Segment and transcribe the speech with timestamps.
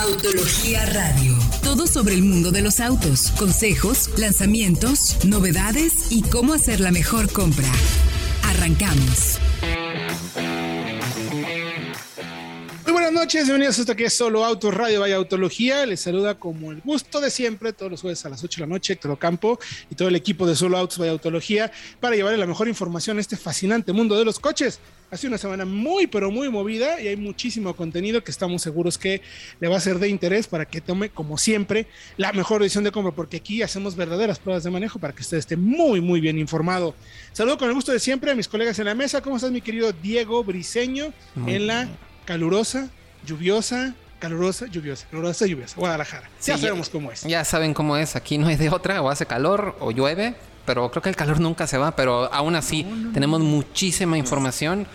[0.00, 1.36] Autología Radio.
[1.64, 7.32] Todo sobre el mundo de los autos, consejos, lanzamientos, novedades y cómo hacer la mejor
[7.32, 7.66] compra.
[8.44, 9.40] Arrancamos.
[12.84, 15.84] Muy buenas noches, bienvenidos a esto que es Solo Autos Radio Vaya Autología.
[15.84, 18.72] Les saluda como el gusto de siempre, todos los jueves a las 8 de la
[18.72, 19.58] noche, Héctor Campo
[19.90, 23.20] y todo el equipo de Solo Autos Vaya Autología para llevarle la mejor información a
[23.20, 24.78] este fascinante mundo de los coches.
[25.10, 28.98] Ha sido una semana muy, pero muy movida y hay muchísimo contenido que estamos seguros
[28.98, 29.22] que
[29.58, 31.86] le va a ser de interés para que tome, como siempre,
[32.18, 35.38] la mejor decisión de compra, porque aquí hacemos verdaderas pruebas de manejo para que usted
[35.38, 36.94] esté muy, muy bien informado.
[37.32, 39.22] Saludo con el gusto de siempre a mis colegas en la mesa.
[39.22, 41.14] ¿Cómo estás, mi querido Diego Briseño?
[41.46, 41.88] en la
[42.26, 42.90] calurosa,
[43.24, 46.28] lluviosa, calurosa, lluviosa, calurosa, lluviosa, Guadalajara.
[46.44, 47.22] ya sabemos cómo es.
[47.22, 48.14] Ya saben cómo es.
[48.14, 50.34] Aquí no hay de otra, o hace calor o llueve,
[50.68, 51.96] pero creo que el calor nunca se va.
[51.96, 54.86] Pero aún así, tenemos muchísima información.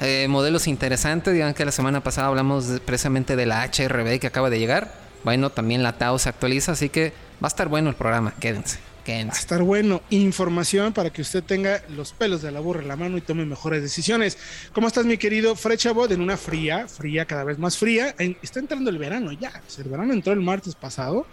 [0.00, 1.32] Eh, modelos interesantes.
[1.32, 4.92] Digan que la semana pasada hablamos precisamente de la HRB que acaba de llegar.
[5.22, 7.12] Bueno, también la TAO se actualiza, así que
[7.42, 8.34] va a estar bueno el programa.
[8.40, 8.80] Quédense.
[9.08, 10.02] Va a estar bueno.
[10.10, 13.44] Información para que usted tenga los pelos de la burra en la mano y tome
[13.44, 14.36] mejores decisiones.
[14.72, 16.10] ¿Cómo estás, mi querido Frechabot?
[16.10, 18.16] En una fría, fría, cada vez más fría.
[18.42, 19.52] está entrando el verano ya.
[19.78, 21.24] El verano entró el martes pasado,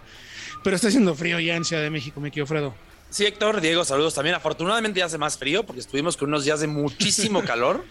[0.62, 2.87] pero está haciendo frío ya en Ciudad de México, mi querido Fredo.
[3.10, 4.36] Sí, Héctor, Diego, saludos también.
[4.36, 7.84] Afortunadamente ya hace más frío porque estuvimos con unos días de muchísimo calor.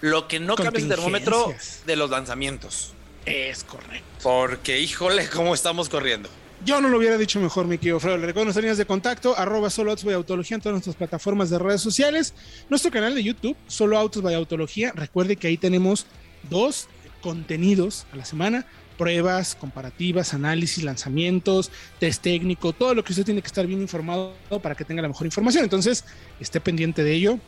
[0.00, 1.54] Lo que no cambia es el termómetro
[1.86, 2.92] de los lanzamientos.
[3.24, 4.04] Es correcto.
[4.22, 6.28] Porque, híjole, cómo estamos corriendo.
[6.64, 8.18] Yo no lo hubiera dicho mejor, mi querido Fredo.
[8.18, 11.50] Le recuerdo nuestras líneas de contacto, arroba solo autos by autología en todas nuestras plataformas
[11.50, 12.34] de redes sociales.
[12.68, 14.92] Nuestro canal de YouTube, solo autos by autología.
[14.94, 16.06] Recuerde que ahí tenemos
[16.48, 16.88] dos
[17.20, 18.66] contenidos a la semana.
[19.02, 24.32] Pruebas, comparativas, análisis, lanzamientos, test técnico, todo lo que usted tiene que estar bien informado
[24.62, 25.64] para que tenga la mejor información.
[25.64, 26.04] Entonces,
[26.38, 27.40] esté pendiente de ello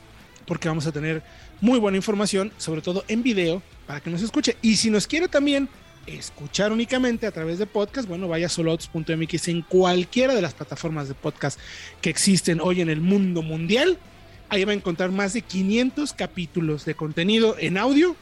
[0.48, 1.22] porque vamos a tener
[1.60, 4.56] muy buena información, sobre todo en video, para que nos escuche.
[4.62, 5.68] Y si nos quiere también
[6.08, 11.06] escuchar únicamente a través de podcast, bueno, vaya a soloautos.mx en cualquiera de las plataformas
[11.06, 11.60] de podcast
[12.00, 13.96] que existen hoy en el mundo mundial.
[14.48, 18.16] Ahí va a encontrar más de 500 capítulos de contenido en audio,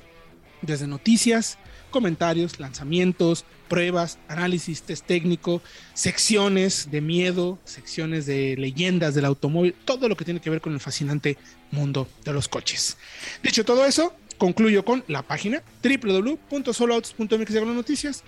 [0.60, 1.56] desde noticias,
[1.92, 5.62] comentarios, lanzamientos, pruebas, análisis, test técnico,
[5.94, 10.72] secciones de miedo, secciones de leyendas del automóvil, todo lo que tiene que ver con
[10.72, 11.38] el fascinante
[11.70, 12.97] mundo de los coches.
[13.42, 18.24] Dicho todo eso, concluyo con la página www.soloautos.mx noticias.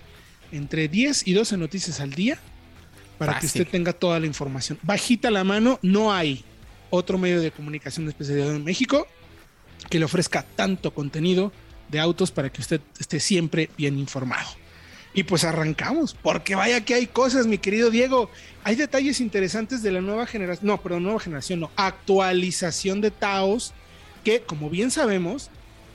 [0.51, 2.39] Entre 10 y 12 noticias al día
[3.17, 4.79] para que usted tenga toda la información.
[4.83, 6.45] Bajita la mano, no hay
[6.89, 9.07] otro medio de comunicación especializado en México
[9.89, 11.51] que le ofrezca tanto contenido
[11.95, 14.49] de autos para que usted esté siempre bien informado.
[15.13, 18.29] Y pues arrancamos, porque vaya que hay cosas, mi querido Diego.
[18.65, 23.73] Hay detalles interesantes de la nueva generación, no, perdón, nueva generación, no, actualización de Taos,
[24.25, 25.49] que como bien sabemos,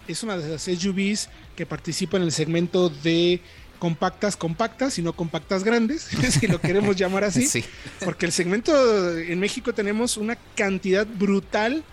[0.09, 3.43] es una de las SUVs que participa en el segmento de
[3.79, 6.09] compactas compactas y no compactas grandes,
[6.41, 7.63] si lo queremos llamar así.
[8.05, 11.85] Porque el segmento en México tenemos una cantidad brutal de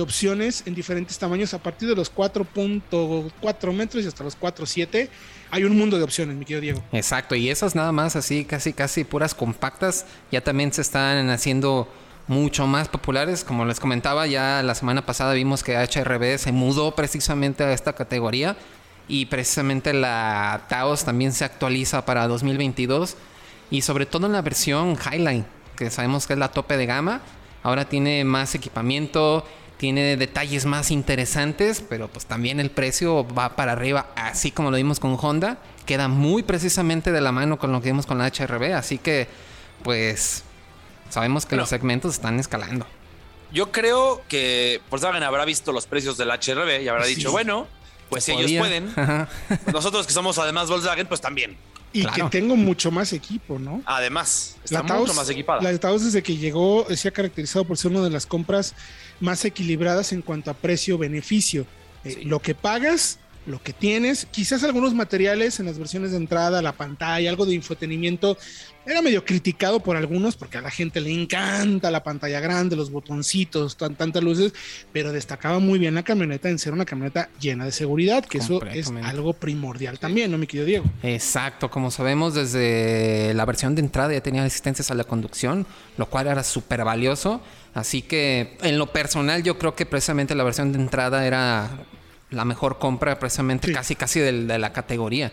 [0.00, 5.08] opciones en diferentes tamaños a partir de los 4.4 metros y hasta los 4.7.
[5.50, 6.84] Hay un mundo de opciones, mi querido Diego.
[6.92, 11.88] Exacto, y esas nada más así, casi, casi puras compactas, ya también se están haciendo
[12.26, 13.44] mucho más populares.
[13.44, 17.92] Como les comentaba, ya la semana pasada vimos que HRB se mudó precisamente a esta
[17.92, 18.56] categoría
[19.08, 23.16] y precisamente la Taos también se actualiza para 2022
[23.70, 25.44] y sobre todo en la versión Highline,
[25.76, 27.20] que sabemos que es la tope de gama.
[27.62, 29.44] Ahora tiene más equipamiento,
[29.82, 34.76] tiene detalles más interesantes, pero pues también el precio va para arriba, así como lo
[34.76, 35.58] vimos con Honda.
[35.86, 39.26] Queda muy precisamente de la mano con lo que vimos con la HRB, así que
[39.82, 40.44] pues
[41.12, 42.86] Sabemos que los segmentos están escalando.
[43.52, 47.66] Yo creo que Volkswagen habrá visto los precios del HRB y habrá dicho, bueno,
[48.08, 48.94] pues si ellos pueden.
[49.72, 51.58] Nosotros que somos además Volkswagen, pues también.
[51.92, 53.82] Y que tengo mucho más equipo, ¿no?
[53.84, 55.60] Además, está mucho más equipada.
[55.60, 58.74] La Taos desde que llegó se ha caracterizado por ser una de las compras
[59.20, 61.66] más equilibradas en cuanto a precio-beneficio.
[62.04, 64.26] Eh, lo que pagas lo que tienes.
[64.30, 68.38] Quizás algunos materiales en las versiones de entrada, la pantalla, algo de infotenimiento,
[68.84, 72.90] era medio criticado por algunos porque a la gente le encanta la pantalla grande, los
[72.90, 74.52] botoncitos, tantas luces,
[74.92, 78.64] pero destacaba muy bien la camioneta en ser una camioneta llena de seguridad, que eso
[78.66, 80.84] es algo primordial también, ¿no, mi querido Diego?
[81.02, 85.66] Exacto, como sabemos desde la versión de entrada ya tenía asistencias a la conducción,
[85.96, 87.40] lo cual era súper valioso.
[87.74, 91.70] Así que en lo personal yo creo que precisamente la versión de entrada era
[92.32, 95.32] la mejor compra precisamente casi casi de, la categoría.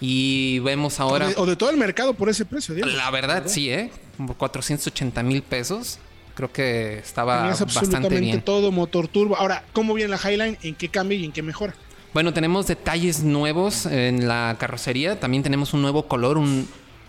[0.00, 1.28] Y vemos ahora...
[1.36, 3.90] O de, todo el mercado por ese precio, La verdad, sí, ¿eh?
[4.16, 5.98] Como 480 mil pesos.
[6.34, 8.40] Creo que estaba bastante bien.
[8.40, 9.36] todo, motor turbo.
[9.36, 10.56] Ahora, ¿cómo viene la Highline?
[10.62, 11.74] ¿En qué cambia y en qué mejora?
[12.14, 15.20] Bueno, tenemos detalles nuevos en la carrocería.
[15.20, 16.66] También tenemos un nuevo color, un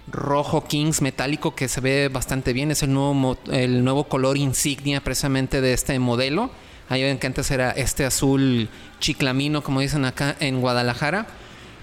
[0.08, 2.72] rojo Kings metálico que se ve bastante bien.
[2.72, 6.52] Es el nuevo, el nuevo color insignia precisamente de este modelo.
[6.92, 8.68] Ahí ven que antes era este azul
[9.00, 11.26] chiclamino, como dicen acá en Guadalajara.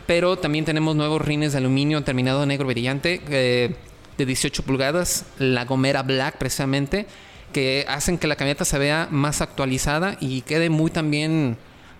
[0.06, 3.74] Pero también tenemos nuevos rines de aluminio terminado negro brillante eh,
[4.18, 5.24] de 18 pulgadas.
[5.38, 7.06] La Gomera Black precisamente.
[7.54, 11.56] Que hacen que la camioneta se vea más actualizada y quede muy también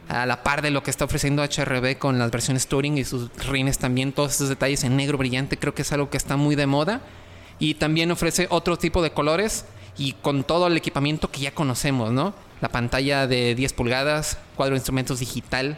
[0.08, 3.30] a la par de lo que está ofreciendo HRB con las versiones Touring y sus
[3.46, 6.56] rines también, todos esos detalles en negro brillante, creo que es algo que está muy
[6.56, 7.00] de moda.
[7.58, 9.64] Y también ofrece otro tipo de colores
[9.98, 12.32] y con todo el equipamiento que ya conocemos, ¿no?
[12.60, 15.76] La pantalla de 10 pulgadas, cuadro de instrumentos digital,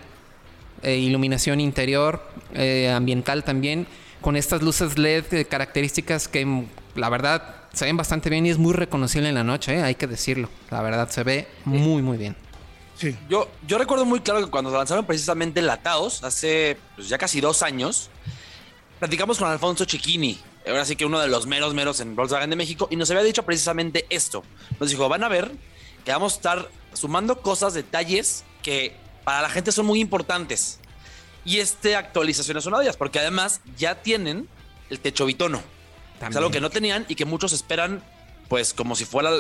[0.83, 2.23] eh, iluminación interior,
[2.55, 3.87] eh, ambiental también,
[4.21, 8.59] con estas luces LED características que mm, la verdad se ven bastante bien y es
[8.59, 9.83] muy reconocible en la noche, ¿eh?
[9.83, 10.49] hay que decirlo.
[10.71, 12.37] La verdad se ve muy, muy bien.
[13.31, 17.63] Yo, yo recuerdo muy claro que cuando lanzaron precisamente Lataos, hace pues, ya casi dos
[17.63, 18.11] años,
[18.99, 22.57] platicamos con Alfonso Chiquini, ahora sí que uno de los meros meros en Volkswagen de
[22.57, 24.43] México, y nos había dicho precisamente esto.
[24.79, 25.51] Nos dijo, van a ver
[26.05, 30.79] que vamos a estar sumando cosas, detalles que para la gente son muy importantes.
[31.45, 34.49] Y este actualizaciones son una de ellas, porque además ya tienen
[34.91, 35.63] el techo bitono.
[36.29, 38.03] Es algo que no tenían y que muchos esperan,
[38.49, 39.31] pues como si fuera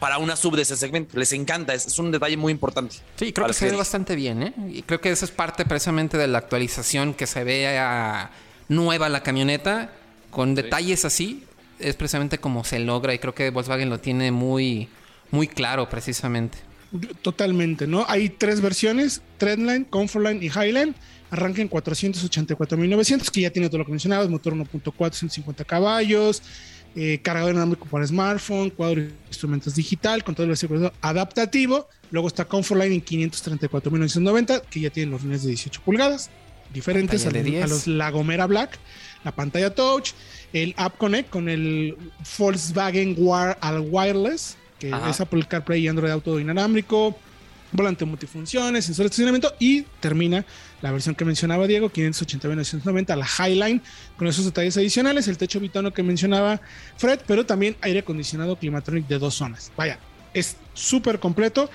[0.00, 1.16] para una sub de ese segmento.
[1.16, 2.96] Les encanta, es, un detalle muy importante.
[3.16, 4.54] Sí, creo que se ve bastante bien, ¿eh?
[4.72, 8.32] Y creo que eso es parte precisamente de la actualización que se vea
[8.68, 9.92] nueva la camioneta,
[10.30, 11.44] con detalles así,
[11.78, 14.88] es precisamente como se logra y creo que Volkswagen lo tiene muy,
[15.30, 16.58] muy claro precisamente.
[17.22, 18.04] Totalmente, ¿no?
[18.08, 20.94] Hay tres versiones, Trendline, Comfortline y Highline.
[21.30, 26.42] Arranca en 484.900, que ya tiene todo lo que mencionabas, motor 1.4, 150 caballos,
[26.96, 31.86] eh, cargador inalámbrico para smartphone, cuadro de instrumentos digital, control de seguridad adaptativo.
[32.10, 36.30] Luego está Comfortline en 534.990, que ya tienen los rines de 18 pulgadas,
[36.72, 37.30] diferentes a,
[37.66, 38.78] los Lagomera Black.
[39.24, 40.12] La pantalla touch,
[40.52, 41.96] el App Connect con el
[42.38, 47.16] Volkswagen War al Wireless, que es Apple CarPlay y Android Auto inalámbrico
[47.72, 50.44] volante multifunciones, sensor de estacionamiento y termina
[50.82, 53.82] la versión que mencionaba Diego, 589 la Highline,
[54.16, 56.60] con esos detalles adicionales, el techo bitono que mencionaba
[56.96, 59.70] Fred, pero también aire acondicionado Climatronic de dos zonas.
[59.76, 59.98] Vaya,
[60.34, 61.70] es súper completo.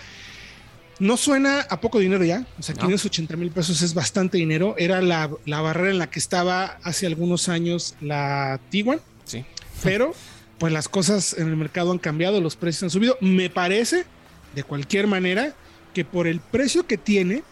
[1.00, 4.76] No suena a poco dinero ya, o sea, 580 mil pesos es bastante dinero.
[4.78, 9.02] Era la, la, barrera en la que estaba hace algunos años la Tiguan.
[9.26, 9.44] Sí.
[9.84, 10.14] Pero,
[10.58, 13.18] pues las cosas en el mercado han cambiado, los precios han subido.
[13.20, 14.06] Me parece,
[14.54, 15.54] de cualquier manera,
[15.94, 17.44] que por el precio que tiene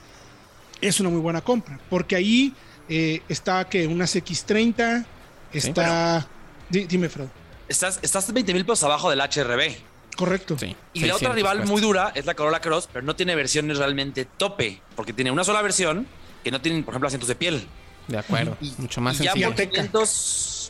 [0.82, 2.54] es una muy buena compra, porque ahí
[2.90, 5.06] eh, está que unas X30,
[5.54, 6.28] está...
[6.70, 7.28] dime, Fred.
[7.68, 9.93] Estás, estás 20 mil pesos abajo del HRB.
[10.16, 10.56] Correcto.
[10.94, 14.26] Y la otra rival muy dura es la Corolla Cross, pero no tiene versiones realmente
[14.26, 16.08] tope, porque tiene una sola versión
[16.44, 17.68] que no tiene, por ejemplo, asientos de piel.
[18.08, 18.58] De acuerdo.
[18.78, 19.54] Mucho más y sencillo.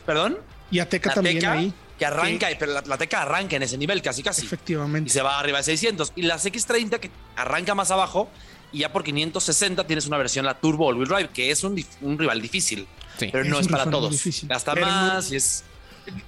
[0.06, 0.38] ¿Perdón?
[0.70, 1.72] Y Ateca también ahí.
[1.98, 4.44] Que arranca, pero la, Teca arranca en ese nivel casi casi.
[4.44, 5.08] Efectivamente.
[5.08, 6.12] Y se va arriba de 600.
[6.16, 8.28] Y las X30 que arranca más abajo
[8.72, 11.76] y ya por 560 tienes una versión, la Turbo All Wheel Drive, que es un,
[12.18, 12.88] rival difícil.
[13.18, 14.10] pero no es para todos.
[14.10, 14.48] Difícil.
[14.48, 15.64] Gasta más y es...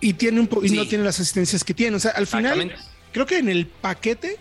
[0.00, 1.96] Y, tiene un y no tiene las asistencias que tiene.
[1.96, 2.74] O sea, al final,
[3.16, 4.36] creo que en el paquete,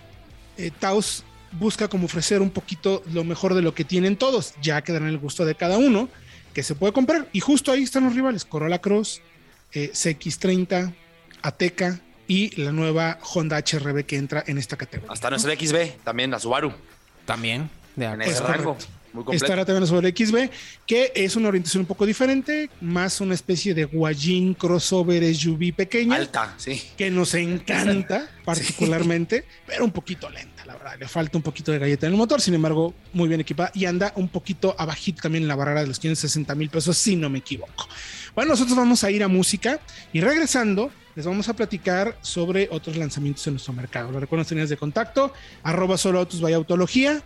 [0.58, 1.24] eh, Taos
[1.54, 5.08] busca como ofrecer un poquito lo mejor de lo que tienen todos, ya que dan
[5.08, 6.10] el gusto de cada uno,
[6.54, 7.30] que se puede comprar.
[7.32, 9.22] Y justo ahí están los rivales, Corolla Cross,
[9.72, 10.94] eh, CX30,
[11.42, 15.14] Ateca y la nueva Honda HRB que entra en esta categoría.
[15.14, 16.74] Hasta nuestro XB, también la Subaru.
[17.26, 17.70] También.
[17.96, 18.76] De en ese rango.
[19.32, 20.50] Estará también sobre el XB,
[20.86, 26.16] que es una orientación un poco diferente, más una especie de guayín crossover SUV pequeña.
[26.16, 26.82] Alta, sí.
[26.98, 30.98] Que nos encanta particularmente, pero un poquito lenta, la verdad.
[31.00, 33.86] Le falta un poquito de galleta en el motor, sin embargo, muy bien equipada y
[33.86, 37.30] anda un poquito abajito también en la barrera de los 560 mil pesos, si no
[37.30, 37.88] me equivoco.
[38.34, 39.80] Bueno, nosotros vamos a ir a música
[40.12, 44.12] y regresando les vamos a platicar sobre otros lanzamientos en nuestro mercado.
[44.12, 45.32] Lo recuerdo tenías de contacto,
[45.64, 47.24] arroba solo autos by autología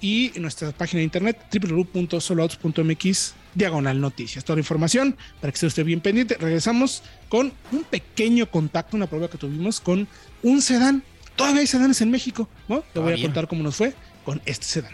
[0.00, 4.44] y en nuestra página de internet www.soloautos.mx diagonal noticias.
[4.44, 6.36] Toda la información para que esté usted bien pendiente.
[6.38, 10.06] Regresamos con un pequeño contacto, una prueba que tuvimos con
[10.42, 11.02] un sedán.
[11.34, 12.82] Todavía hay sedanes en México, ¿no?
[12.92, 14.92] Te voy a contar cómo nos fue con este sedán.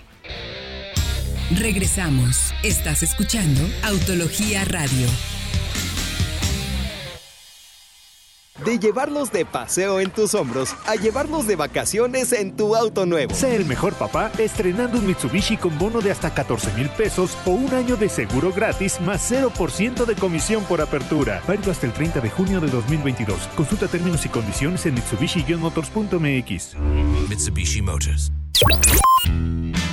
[1.58, 2.52] Regresamos.
[2.62, 5.06] Estás escuchando Autología Radio.
[8.64, 13.34] De llevarlos de paseo en tus hombros a llevarlos de vacaciones en tu auto nuevo.
[13.34, 17.50] Sé el mejor papá estrenando un Mitsubishi con bono de hasta 14 mil pesos o
[17.50, 21.42] un año de seguro gratis más 0% de comisión por apertura.
[21.46, 23.48] Válido hasta el 30 de junio de 2022.
[23.56, 26.76] Consulta términos y condiciones en mitsubishi-motors.mx.
[27.28, 28.32] Mitsubishi Motors.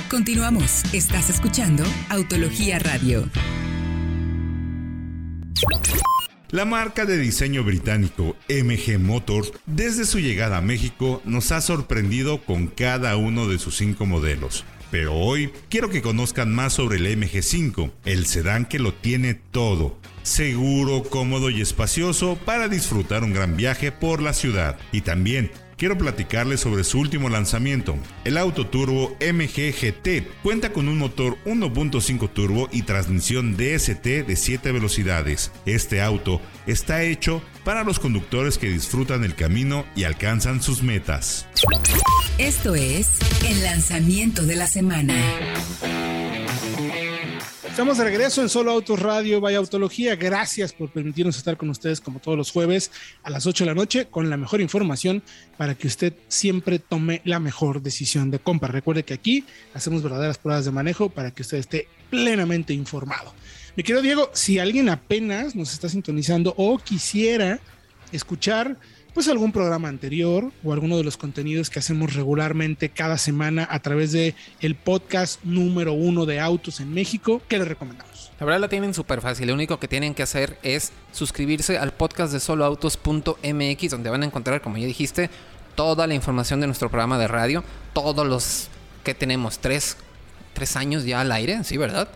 [0.08, 0.82] Continuamos.
[0.92, 3.28] Estás escuchando Autología Radio.
[6.50, 12.42] La marca de diseño británico MG Motors, desde su llegada a México, nos ha sorprendido
[12.42, 14.64] con cada uno de sus cinco modelos.
[14.90, 19.96] Pero hoy quiero que conozcan más sobre el MG5, el sedán que lo tiene todo.
[20.24, 24.76] Seguro, cómodo y espacioso para disfrutar un gran viaje por la ciudad.
[24.90, 30.28] Y también quiero platicarles sobre su último lanzamiento, el auto turbo MG GT.
[30.42, 35.50] Cuenta con un motor 1.5 turbo y transmisión DST de 7 velocidades.
[35.64, 41.46] Este auto está hecho para los conductores que disfrutan el camino y alcanzan sus metas.
[42.36, 43.18] Esto es
[43.48, 45.14] el lanzamiento de la semana.
[47.70, 50.16] Estamos de regreso en Solo Autos Radio, Vaya Autología.
[50.16, 52.90] Gracias por permitirnos estar con ustedes como todos los jueves
[53.22, 55.22] a las 8 de la noche con la mejor información
[55.56, 58.68] para que usted siempre tome la mejor decisión de compra.
[58.68, 63.32] Recuerde que aquí hacemos verdaderas pruebas de manejo para que usted esté plenamente informado.
[63.76, 67.60] Mi querido Diego, si alguien apenas nos está sintonizando o quisiera
[68.10, 68.78] escuchar
[69.14, 73.80] pues algún programa anterior o alguno de los contenidos que hacemos regularmente cada semana a
[73.80, 78.30] través de el podcast número uno de autos en México, ¿qué les recomendamos?
[78.38, 79.48] La verdad la tienen súper fácil.
[79.48, 84.26] Lo único que tienen que hacer es suscribirse al podcast de soloautos.mx, donde van a
[84.26, 85.28] encontrar, como ya dijiste,
[85.74, 87.62] toda la información de nuestro programa de radio,
[87.92, 88.68] todos los
[89.04, 89.96] que tenemos, tres,
[90.54, 92.08] tres años ya al aire, ¿sí, verdad?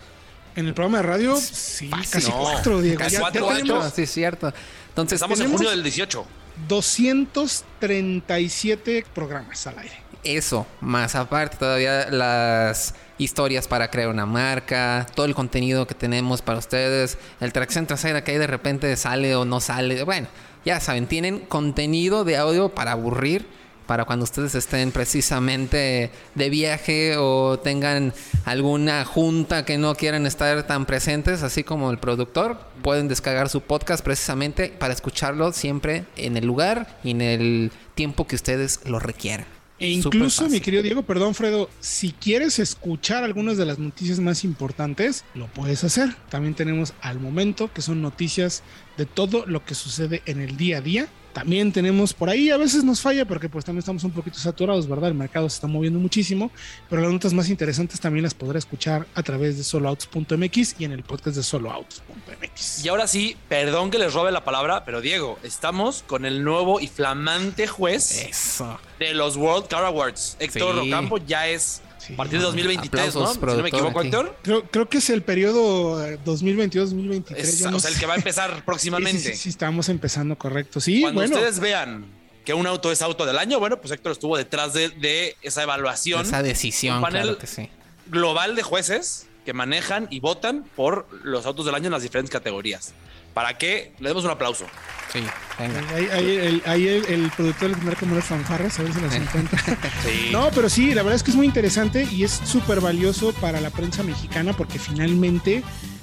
[0.57, 2.11] En el programa de radio, sí, Fácil.
[2.11, 2.99] casi No, cuatro, Diego.
[2.99, 3.93] casi Ya- ya cuatro tenemos años.
[3.95, 4.53] Sí, es cierto.
[4.91, 6.25] Entonces, Estamos en junio del 18.
[6.69, 10.05] 237 programas al aire.
[10.25, 16.41] Eso, más aparte todavía las historias para crear una marca, todo el contenido que tenemos
[16.41, 20.03] para ustedes, el tracción trasera que ahí de repente sale o no sale.
[20.05, 20.27] Bueno,
[20.65, 23.47] ya saben, tienen contenido de audio para aburrir,
[23.87, 28.13] para cuando ustedes estén precisamente de viaje o tengan
[28.45, 33.61] alguna junta que no quieran estar tan presentes, así como el productor, pueden descargar su
[33.61, 38.99] podcast precisamente para escucharlo siempre en el lugar y en el tiempo que ustedes lo
[38.99, 39.47] requieran.
[39.81, 44.45] E incluso, mi querido Diego, perdón, Fredo, si quieres escuchar algunas de las noticias más
[44.45, 46.15] importantes, lo puedes hacer.
[46.31, 48.63] También tenemos al momento, que son noticias
[48.97, 51.09] de todo lo que sucede en el día a día.
[51.35, 54.89] También tenemos por ahí, a veces nos falla porque pues también estamos un poquito saturados,
[54.89, 55.09] ¿verdad?
[55.11, 56.51] El mercado se está moviendo muchísimo,
[56.89, 60.93] pero las notas más interesantes también las podrá escuchar a través de soloautos.mx y en
[60.93, 62.85] el podcast de soloautos.mx.
[62.85, 66.79] Y ahora sí, perdón que les robe la palabra, pero Diego, estamos con el nuevo
[66.81, 68.79] y flamante juez Eso.
[68.99, 70.37] de los World Car Awards.
[70.39, 70.89] Héctor Sí.
[70.89, 72.13] Ocampo ya es Sí.
[72.13, 73.51] a partir de 2023, Aplausos, ¿no?
[73.51, 74.09] Si no me equivoco, aquí.
[74.09, 74.37] Héctor.
[74.43, 77.37] Creo, creo que es el periodo eh, 2022-2023.
[77.37, 79.21] Es- ya o no sea, el que va a empezar Sí, próximamente.
[79.23, 80.81] Sí, sí, sí, estamos empezando correcto.
[80.81, 81.35] Sí, Cuando bueno.
[81.37, 82.07] ustedes vean
[82.45, 85.63] que un auto es auto del año, bueno, pues Héctor estuvo detrás de, de esa
[85.63, 87.69] evaluación Esa decisión, Un panel- claro que sí.
[88.09, 92.31] global de jueces que manejan y votan por los autos del año en las diferentes
[92.31, 92.93] categorías.
[93.35, 94.65] Para que le demos un aplauso.
[95.13, 95.21] Sí,
[95.59, 95.81] venga.
[95.95, 99.01] Ahí, ahí el, ahí el, el productor le tendrá como unas fanfarras, a ver si
[99.01, 99.61] las encuentra.
[100.05, 100.31] Sí.
[100.33, 103.61] No, pero sí, la verdad es que es muy interesante y es súper valioso para
[103.61, 105.63] la prensa mexicana porque finalmente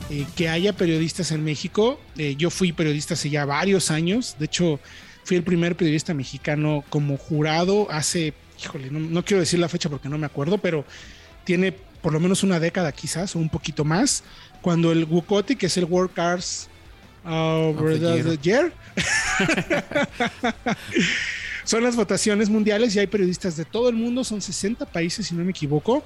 [0.10, 4.46] eh, que haya periodistas en México, eh, yo fui periodista hace ya varios años, de
[4.46, 4.80] hecho
[5.24, 9.90] fui el primer periodista mexicano como jurado hace, híjole, no, no quiero decir la fecha
[9.90, 10.84] porque no me acuerdo, pero
[11.44, 14.24] tiene por lo menos una década quizás o un poquito más,
[14.62, 16.68] cuando el WCOTI, que es el World Cars
[17.26, 18.74] uh, the the Year,
[21.64, 25.36] son las votaciones mundiales y hay periodistas de todo el mundo, son 60 países si
[25.36, 26.04] no me equivoco.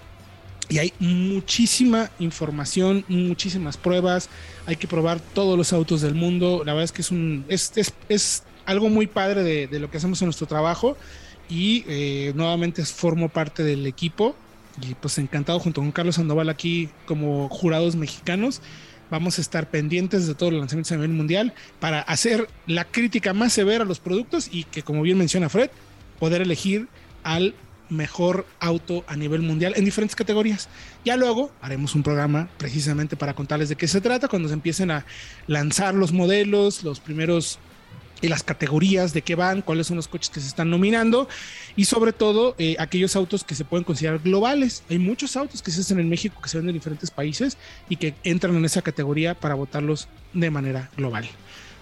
[0.67, 4.29] Y hay muchísima información, muchísimas pruebas.
[4.65, 6.63] Hay que probar todos los autos del mundo.
[6.65, 9.91] La verdad es que es un es, es, es algo muy padre de, de, lo
[9.91, 10.97] que hacemos en nuestro trabajo.
[11.49, 14.35] Y eh, nuevamente formo parte del equipo.
[14.81, 18.61] Y pues encantado junto con Carlos Sandoval aquí como jurados mexicanos.
[19.11, 23.33] Vamos a estar pendientes de todos los lanzamientos a nivel mundial para hacer la crítica
[23.33, 25.69] más severa a los productos y que, como bien menciona Fred,
[26.19, 26.87] poder elegir
[27.23, 27.53] al
[27.89, 30.69] mejor auto a nivel mundial en diferentes categorías.
[31.03, 34.91] Ya luego haremos un programa precisamente para contarles de qué se trata cuando se empiecen
[34.91, 35.05] a
[35.47, 37.59] lanzar los modelos, los primeros
[38.25, 41.29] y las categorías de qué van, cuáles son los coches que se están nominando
[41.75, 44.83] y sobre todo eh, aquellos autos que se pueden considerar globales.
[44.89, 47.97] Hay muchos autos que se hacen en México que se venden en diferentes países y
[47.97, 51.27] que entran en esa categoría para votarlos de manera global.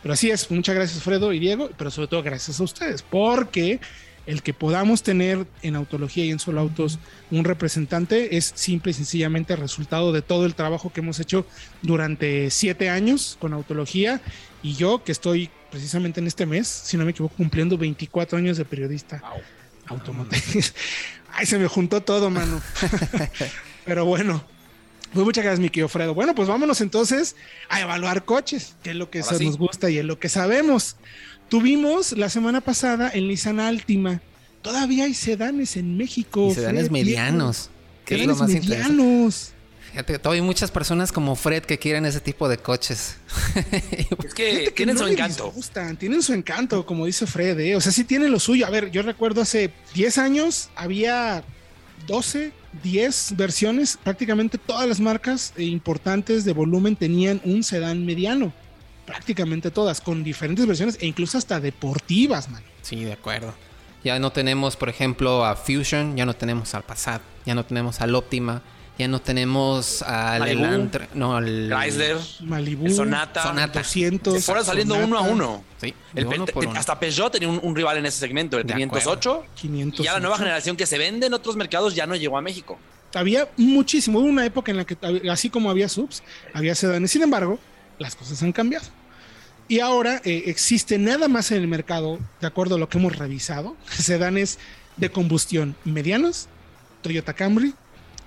[0.02, 3.80] Pero así es, muchas gracias Fredo y Diego, pero sobre todo gracias a ustedes, porque
[4.26, 7.00] el que podamos tener en Autología y en Solo Autos
[7.32, 11.46] un representante es simple y sencillamente resultado de todo el trabajo que hemos hecho
[11.82, 14.22] durante siete años con Autología
[14.64, 18.58] y yo que estoy precisamente en este mes, si no me equivoco, cumpliendo 24 años
[18.58, 19.22] de periodista
[19.88, 20.74] automotriz.
[21.34, 22.62] Ay, se me juntó todo, mano.
[23.86, 24.44] Pero bueno,
[25.14, 26.14] pues muchas gracias, mi querido Fredo.
[26.14, 27.36] Bueno, pues vámonos entonces
[27.70, 29.46] a evaluar coches, que es lo que se sí.
[29.46, 30.96] nos gusta y es lo que sabemos.
[31.50, 34.22] Tuvimos la semana pasada el Nissan Altima.
[34.62, 36.48] Todavía hay sedanes en México.
[36.50, 37.70] Y sedanes Fred, medianos.
[38.06, 38.94] Que es lo Sedanes más interesante.
[38.94, 39.54] medianos.
[39.94, 43.18] Fíjate, todavía hay muchas personas como Fred que quieren ese tipo de coches.
[44.26, 45.54] Es que tienen no su encanto.
[46.00, 47.60] tienen su encanto, como dice Fred.
[47.60, 47.76] ¿eh?
[47.76, 48.66] O sea, sí tienen lo suyo.
[48.66, 51.44] A ver, yo recuerdo hace 10 años había
[52.08, 54.00] 12, 10 versiones.
[54.04, 58.52] Prácticamente todas las marcas eh, importantes de volumen tenían un sedán mediano.
[59.06, 62.64] Prácticamente todas, con diferentes versiones e incluso hasta deportivas, man.
[62.82, 63.54] Sí, de acuerdo.
[64.04, 68.02] Ya no tenemos, por ejemplo, a Fusion, ya no tenemos al Passat, ya no tenemos
[68.02, 68.64] al Optima,
[68.98, 73.44] ya no tenemos al Malibu, Elantra- no, al Chrysler, Malibu, el Sonata.
[73.44, 73.80] Sonata.
[73.80, 74.34] 200.
[74.36, 75.64] Se fueron saliendo Sonata, uno a uno.
[75.82, 76.80] Sí, El de Pe- uno por uno.
[76.80, 79.46] hasta Peugeot tenía un, un rival en ese segmento, el De 508.
[79.56, 80.00] 500.
[80.00, 82.42] Y ya la nueva generación que se vende en otros mercados ya no llegó a
[82.42, 82.78] México.
[83.16, 84.20] había muchísimo.
[84.20, 84.96] Hubo una época en la que,
[85.30, 86.22] así como había subs,
[86.54, 87.10] había sedanes.
[87.12, 87.60] Sin embargo,
[88.00, 88.86] las cosas han cambiado.
[89.68, 93.16] Y ahora eh, existe nada más en el mercado, de acuerdo a lo que hemos
[93.16, 94.60] revisado, sedanes
[94.98, 96.48] de combustión medianos,
[97.02, 97.74] Toyota Camry,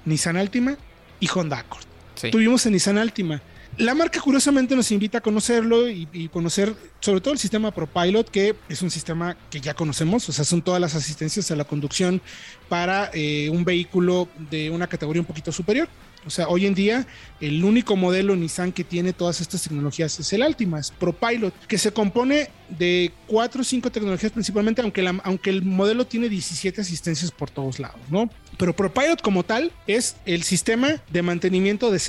[0.07, 0.77] Nissan Altima
[1.21, 1.85] y Honda Accord.
[2.15, 2.31] Sí.
[2.31, 3.43] Tuvimos en Nissan Altima.
[3.79, 8.31] La marca curiosamente nos invita a conocerlo y, y conocer sobre todo el sistema ProPilot,
[8.31, 11.65] que es un sistema que ya conocemos, o sea, son todas las asistencias a la
[11.65, 12.23] conducción
[12.71, 15.89] para eh, un vehículo de una categoría un poquito superior.
[16.25, 17.07] O sea, hoy en día
[17.41, 21.79] el único modelo Nissan que tiene todas estas tecnologías es el Altima, es ProPilot, que
[21.79, 26.81] se compone de cuatro o cinco tecnologías principalmente, aunque, la- aunque el modelo tiene 17
[26.81, 28.29] asistencias por todos lados, ¿no?
[28.57, 32.01] Pero ProPilot como tal es el sistema de mantenimiento de...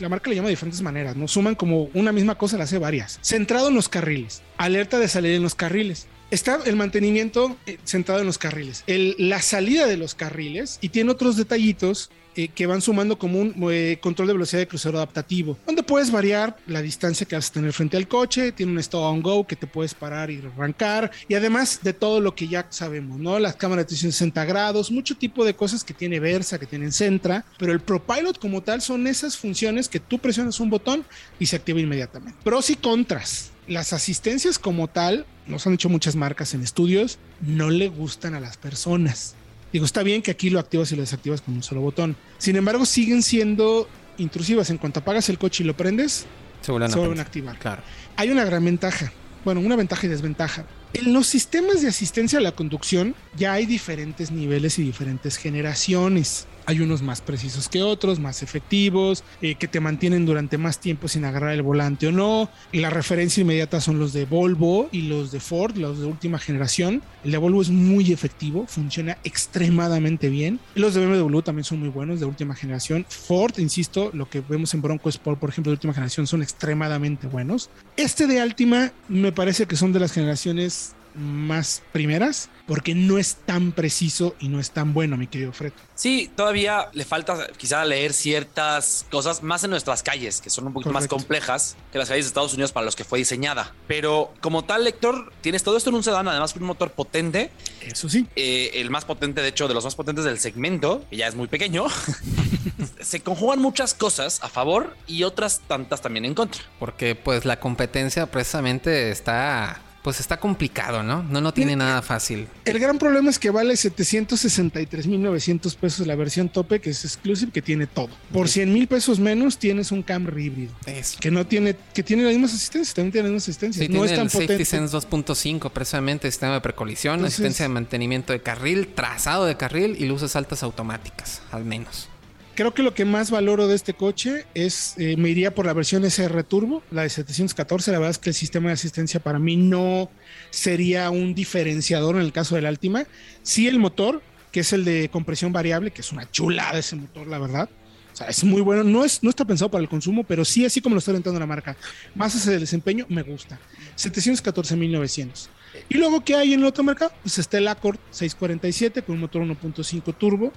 [0.00, 1.28] La marca le llama de diferentes maneras, ¿no?
[1.28, 3.18] Suman como una misma cosa, la hace varias.
[3.22, 8.20] Centrado en los carriles, alerta de salida en los carriles, Está el mantenimiento eh, centrado
[8.20, 12.80] en los carriles, la salida de los carriles y tiene otros detallitos eh, que van
[12.80, 17.26] sumando como un eh, control de velocidad de crucero adaptativo, donde puedes variar la distancia
[17.26, 19.94] que vas a tener frente al coche, tiene un stop on go que te puedes
[19.94, 23.38] parar y arrancar, y además de todo lo que ya sabemos, ¿no?
[23.38, 27.44] Las cámaras de 360 grados, mucho tipo de cosas que tiene Versa, que tienen Centra,
[27.58, 31.04] pero el ProPilot como tal son esas funciones que tú presionas un botón
[31.38, 32.38] y se activa inmediatamente.
[32.42, 33.50] Pros y contras.
[33.66, 38.40] Las asistencias como tal, nos han hecho muchas marcas en estudios, no le gustan a
[38.40, 39.36] las personas.
[39.74, 42.14] Digo, está bien que aquí lo activas y lo desactivas con un solo botón.
[42.38, 44.70] Sin embargo, siguen siendo intrusivas.
[44.70, 46.26] En cuanto apagas el coche y lo prendes,
[46.60, 47.50] Se vuelven a se vuelven a prender.
[47.50, 47.58] activar.
[47.58, 47.82] Claro.
[48.14, 49.12] Hay una gran ventaja.
[49.44, 50.64] Bueno, una ventaja y desventaja.
[50.92, 56.46] En los sistemas de asistencia a la conducción ya hay diferentes niveles y diferentes generaciones.
[56.66, 61.08] Hay unos más precisos que otros, más efectivos, eh, que te mantienen durante más tiempo
[61.08, 62.48] sin agarrar el volante o no.
[62.72, 67.02] La referencia inmediata son los de Volvo y los de Ford, los de última generación.
[67.24, 70.60] El de Volvo es muy efectivo, funciona extremadamente bien.
[70.74, 73.06] Los de BMW también son muy buenos, de última generación.
[73.08, 77.26] Ford, insisto, lo que vemos en Bronco Sport, por ejemplo, de última generación, son extremadamente
[77.26, 77.70] buenos.
[77.96, 83.36] Este de Altima me parece que son de las generaciones más primeras, porque no es
[83.36, 85.72] tan preciso y no es tan bueno, mi querido Fred.
[85.94, 90.72] Sí, todavía le falta quizá leer ciertas cosas más en nuestras calles, que son un
[90.72, 93.72] poquito más complejas que las calles de Estados Unidos para los que fue diseñada.
[93.86, 97.50] Pero como tal, lector, tienes todo esto en un sedán, además con un motor potente,
[97.82, 98.26] Eso sí.
[98.36, 101.34] eh, el más potente, de hecho, de los más potentes del segmento, que ya es
[101.34, 101.86] muy pequeño.
[103.00, 106.62] Se conjugan muchas cosas a favor y otras tantas también en contra.
[106.78, 111.22] Porque pues la competencia precisamente está pues está complicado, ¿no?
[111.22, 112.46] No no tiene nada fácil.
[112.66, 117.62] El gran problema es que vale 763.900 pesos la versión tope, que es exclusive, que
[117.62, 118.10] tiene todo.
[118.30, 120.74] Por 100 mil pesos menos tienes un Camry híbrido.
[120.84, 123.86] Es Que no tiene, que tiene las mismas asistencias, también tiene las mismas asistencias.
[123.86, 124.64] Sí, no tiene es tan el Safety potente.
[124.66, 129.96] Sense 2.5 precisamente, sistema de precolisión, Entonces- asistencia de mantenimiento de carril, trazado de carril
[129.98, 132.10] y luces altas automáticas, al menos.
[132.54, 135.72] Creo que lo que más valoro de este coche es, eh, me iría por la
[135.72, 137.90] versión SR Turbo, la de 714.
[137.90, 140.08] La verdad es que el sistema de asistencia para mí no
[140.50, 143.06] sería un diferenciador en el caso del Altima.
[143.42, 147.26] Sí el motor, que es el de compresión variable, que es una chulada ese motor,
[147.26, 147.68] la verdad.
[148.12, 148.84] O sea, es muy bueno.
[148.84, 151.40] No, es, no está pensado para el consumo, pero sí así como lo está orientando
[151.40, 151.76] la marca.
[152.14, 153.58] Más hacia el desempeño, me gusta.
[153.96, 155.48] 714.900.
[155.88, 157.10] Y luego, ¿qué hay en el otro mercado?
[157.22, 160.52] Pues está el Accord 647 con un motor 1.5 turbo,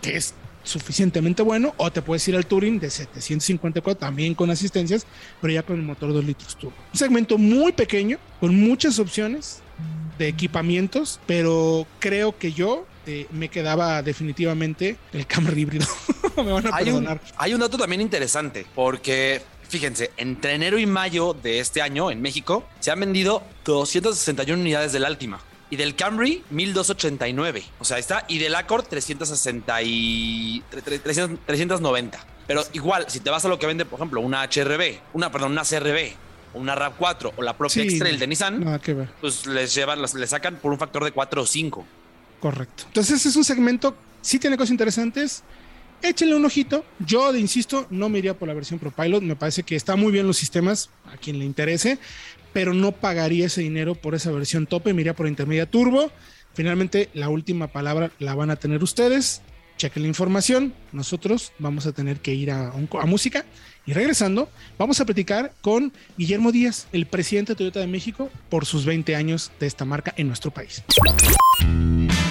[0.00, 5.06] que es suficientemente bueno, o te puedes ir al Touring de 754 también con asistencias,
[5.40, 6.74] pero ya con el motor 2 litros turbo.
[6.92, 9.60] Un segmento muy pequeño, con muchas opciones
[10.18, 15.86] de equipamientos, pero creo que yo eh, me quedaba definitivamente el Camry híbrido.
[16.36, 17.20] me van a Hay un, perdonar.
[17.36, 22.20] hay un dato también interesante, porque fíjense, entre enero y mayo de este año en
[22.20, 25.40] México se han vendido 261 unidades del Altima.
[25.72, 27.64] Y del Camry, 1289.
[27.78, 28.26] O sea, está.
[28.28, 32.26] Y del Accord, 360 y 300 390.
[32.46, 35.52] Pero igual, si te vas a lo que vende, por ejemplo, una HRB, una, perdón,
[35.52, 36.12] una CRB,
[36.52, 39.08] una RAV4 o la propia Sí, X-Trail de Nissan, Nada que ver.
[39.22, 41.86] pues les llevan, les sacan por un factor de 4 o 5.
[42.38, 42.84] Correcto.
[42.88, 45.42] Entonces es un segmento, sí tiene cosas interesantes.
[46.02, 46.84] Échenle un ojito.
[46.98, 49.22] Yo, insisto, no me iría por la versión ProPilot.
[49.22, 51.98] Me parece que está muy bien los sistemas, a quien le interese,
[52.52, 54.92] pero no pagaría ese dinero por esa versión tope.
[54.92, 56.10] Me por intermedia turbo.
[56.54, 59.42] Finalmente, la última palabra la van a tener ustedes.
[59.78, 60.74] Chequen la información.
[60.92, 63.44] Nosotros vamos a tener que ir a, un a música.
[63.84, 68.64] Y regresando, vamos a platicar con Guillermo Díaz, el presidente de Toyota de México, por
[68.64, 70.84] sus 20 años de esta marca en nuestro país.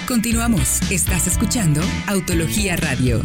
[0.08, 0.80] Continuamos.
[0.90, 3.22] Estás escuchando Autología Radio.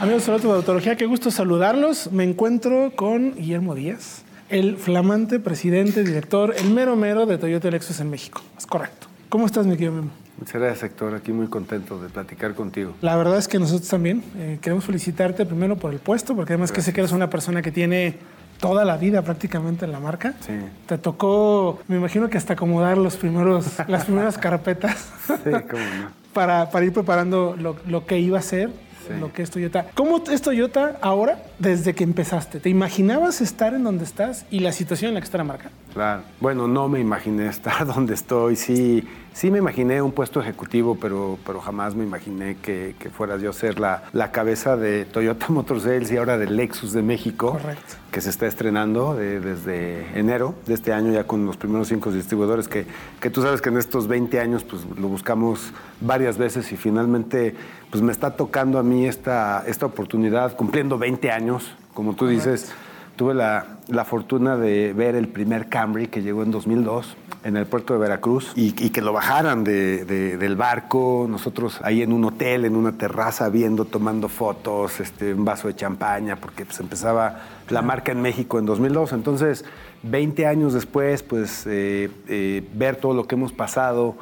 [0.00, 2.10] Amigos de de Autología, qué gusto saludarlos.
[2.10, 8.00] Me encuentro con Guillermo Díaz, el flamante presidente, director, el mero mero de Toyota Lexus
[8.00, 8.40] en México.
[8.56, 9.08] Es correcto.
[9.28, 10.10] ¿Cómo estás, mi querido Memo?
[10.38, 11.14] Muchas gracias, Héctor.
[11.14, 12.94] Aquí muy contento de platicar contigo.
[13.02, 16.72] La verdad es que nosotros también eh, queremos felicitarte primero por el puesto, porque además
[16.72, 18.16] que sé que eres una persona que tiene
[18.58, 20.32] toda la vida prácticamente en la marca.
[20.40, 20.54] Sí.
[20.86, 26.20] Te tocó, me imagino que hasta acomodar los primeros, las primeras carpetas Sí, cómo no.
[26.32, 28.70] para, para ir preparando lo, lo que iba a ser,
[29.14, 29.20] Sí.
[29.20, 29.86] lo que es Toyota.
[29.94, 32.60] ¿Cómo es Toyota ahora desde que empezaste?
[32.60, 35.70] ¿Te imaginabas estar en donde estás y la situación en la que está la marca?
[35.92, 36.22] Claro.
[36.40, 38.56] Bueno, no me imaginé estar donde estoy.
[38.56, 43.36] Sí, sí me imaginé un puesto ejecutivo, pero, pero jamás me imaginé que, que fuera
[43.38, 47.52] yo ser la, la cabeza de Toyota Motor Sales y ahora de Lexus de México.
[47.52, 47.94] Correcto.
[48.10, 52.10] Que se está estrenando de- desde enero de este año, ya con los primeros cinco
[52.10, 52.86] distribuidores, que,
[53.20, 57.54] que tú sabes que en estos 20 años pues, lo buscamos varias veces y finalmente
[57.90, 62.72] pues, me está tocando a mí esta, esta oportunidad, cumpliendo 20 años, como tú dices.
[63.20, 67.66] Tuve la, la fortuna de ver el primer Camry que llegó en 2002 en el
[67.66, 72.14] puerto de Veracruz y, y que lo bajaran de- de- del barco, nosotros ahí en
[72.14, 76.80] un hotel, en una terraza, viendo, tomando fotos, este, un vaso de champaña, porque pues,
[76.80, 79.12] empezaba la marca en México en 2002.
[79.12, 79.66] Entonces,
[80.02, 84.14] 20 años después, pues eh, eh, ver todo lo que hemos pasado,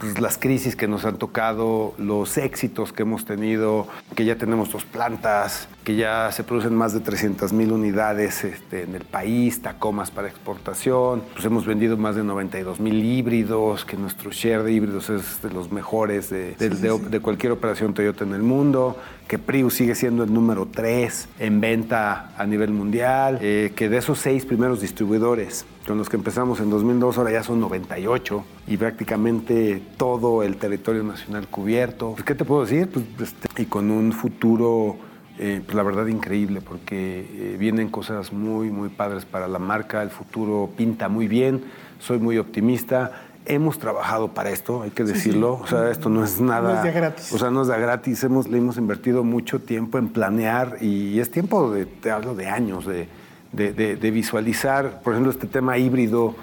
[0.00, 3.86] pues, las crisis que nos han tocado, los éxitos que hemos tenido,
[4.16, 8.82] que ya tenemos dos plantas, que ya se producen más de 300 mil unidades este,
[8.84, 13.96] en el país, tacomas para exportación, pues hemos vendido más de 92 mil híbridos, que
[13.96, 18.24] nuestro share de híbridos es de los mejores de, de- de- de cualquier operación Toyota
[18.24, 18.96] en el mundo,
[19.28, 23.98] que Prius sigue siendo el número 3 en venta a nivel mundial, eh, que de
[23.98, 28.76] esos seis primeros distribuidores con los que empezamos en 2002, ahora ya son 98 y
[28.76, 32.12] prácticamente todo el territorio nacional cubierto.
[32.12, 32.88] Pues, ¿Qué te puedo decir?
[32.88, 34.96] Pues, este, y con un futuro,
[35.38, 40.02] eh, pues, la verdad, increíble, porque eh, vienen cosas muy, muy padres para la marca,
[40.02, 41.64] el futuro pinta muy bien,
[41.98, 43.12] soy muy optimista.
[43.46, 45.54] Hemos trabajado para esto, hay que decirlo.
[45.54, 46.74] O sea, esto no es nada.
[46.74, 47.32] No es de gratis.
[47.32, 48.22] O sea, no es de gratis.
[48.22, 52.48] Hemos, le hemos invertido mucho tiempo en planear y es tiempo, de, te hablo de
[52.48, 53.08] años, de,
[53.52, 55.00] de- de- de visualizar.
[55.02, 56.34] Por ejemplo, este tema híbrido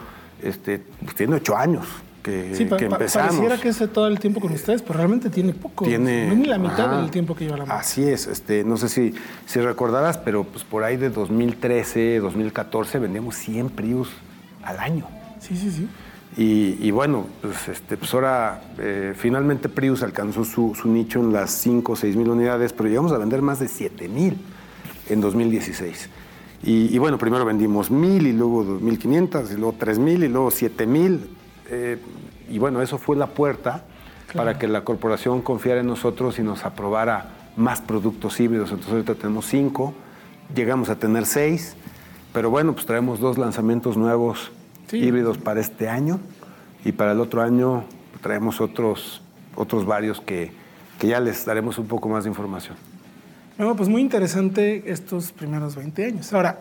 [0.42, 1.86] este, pues, tiene ocho años
[2.22, 3.30] que, Sí, que empezamos.
[3.38, 5.86] pareciera que es todo el tiempo con ustedes, pero realmente tiene poco.
[5.86, 7.02] Tiene, no ni la mitad ajá.
[7.02, 7.80] del tiempo que lleva la marca.
[7.82, 9.14] Así es, este, no sé si,
[9.46, 14.10] si recordarás, pero pues por ahí de 2013, 2014 vendíamos 100 Prius
[14.64, 15.08] al año.
[15.40, 15.88] Sí, sí, sí.
[16.36, 21.34] Y, y bueno, pues, este, pues ahora eh, finalmente Prius alcanzó su, su nicho en
[21.34, 24.38] las 5 o 6 mil unidades, pero llegamos a vender más de 7 mil
[25.10, 26.10] en 2016.
[26.64, 31.20] Y, y bueno, primero vendimos mil y luego 2.500 y luego 3.000 y luego 7.000.
[31.70, 31.98] eh,
[32.50, 33.84] y bueno, eso fue la puerta
[34.34, 38.70] para que la corporación confiara en nosotros y nos aprobara más productos híbridos.
[38.72, 39.94] Entonces ahorita tenemos cinco,
[40.56, 41.76] llegamos a tener seis,
[42.34, 44.52] pero bueno, pues traemos dos lanzamientos nuevos
[44.88, 44.98] Sí.
[45.00, 46.20] híbridos para este año
[46.86, 47.84] y para el otro año
[48.22, 49.22] traemos otros,
[49.58, 50.52] otros varios que,
[51.00, 52.78] que ya les daremos un poco más de información.
[53.58, 56.32] Bueno, pues muy interesante estos primeros 20 años.
[56.32, 56.60] Ahora,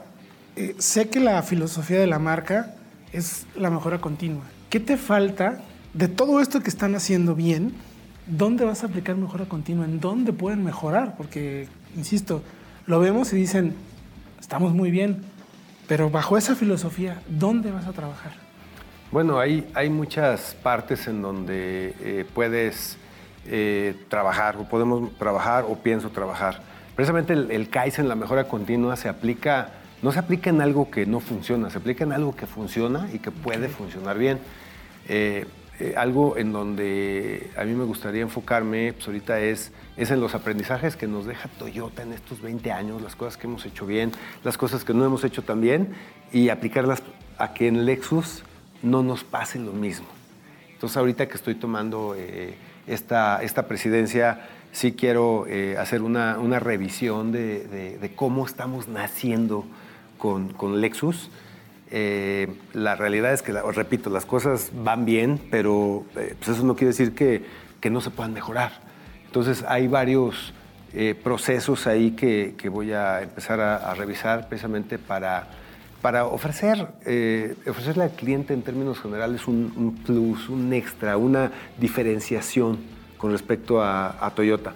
[0.56, 2.74] eh, sé que la filosofía de la marca
[3.12, 4.44] es la mejora continua.
[4.70, 5.61] ¿Qué te falta
[5.92, 7.74] de todo esto que están haciendo bien?
[8.26, 9.85] ¿Dónde vas a aplicar mejora continua?
[9.85, 11.16] ¿En dónde pueden mejorar?
[11.18, 12.42] Porque, insisto,
[12.87, 13.74] lo vemos y dicen,
[14.40, 15.22] estamos muy bien,
[15.87, 18.32] pero bajo esa filosofía, ¿dónde vas a trabajar?
[19.12, 22.96] Bueno, hay, hay muchas partes en donde eh, puedes
[23.44, 26.62] eh, trabajar, o podemos trabajar, o pienso trabajar.
[26.96, 31.06] Precisamente el, el Kaizen, la mejora continua, se aplica, no se aplica en algo que
[31.06, 34.38] no funciona, se aplica en algo que funciona y que puede funcionar bien.
[35.09, 35.46] Eh,
[35.78, 40.35] eh, algo en donde a mí me gustaría enfocarme pues ahorita es, es en los
[40.35, 44.12] aprendizajes que nos deja Toyota en estos 20 años, las cosas que hemos hecho bien,
[44.42, 45.94] las cosas que no hemos hecho tan bien
[46.32, 47.02] y aplicarlas
[47.37, 48.42] a que en Lexus
[48.82, 50.06] no nos pase lo mismo.
[50.72, 52.54] Entonces ahorita que estoy tomando eh,
[52.87, 59.64] esta, esta presidencia, sí quiero eh, hacer una, revisión de, cómo estamos naciendo
[60.18, 61.30] con, Lexus.
[61.90, 66.76] Eh, la realidad es que, repito, las cosas van bien, pero eh, pues eso no
[66.76, 68.80] quiere decir que, no se puedan mejorar.
[69.26, 70.52] Entonces hay varios
[71.22, 75.46] procesos ahí que, voy a empezar a, revisar precisamente para,
[76.26, 76.88] ofrecer,
[77.64, 84.24] ofrecerle al cliente en términos generales un plus, un extra, una diferenciación con respecto a,
[84.24, 84.72] a Toyota.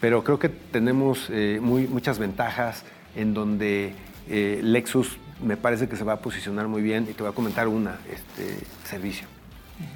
[0.00, 2.84] Pero creo que tenemos eh, muy, muchas ventajas
[3.16, 3.94] en donde
[4.28, 7.34] eh, Lexus me parece que se va a posicionar muy bien y te voy a
[7.34, 9.26] comentar una, este, servicio.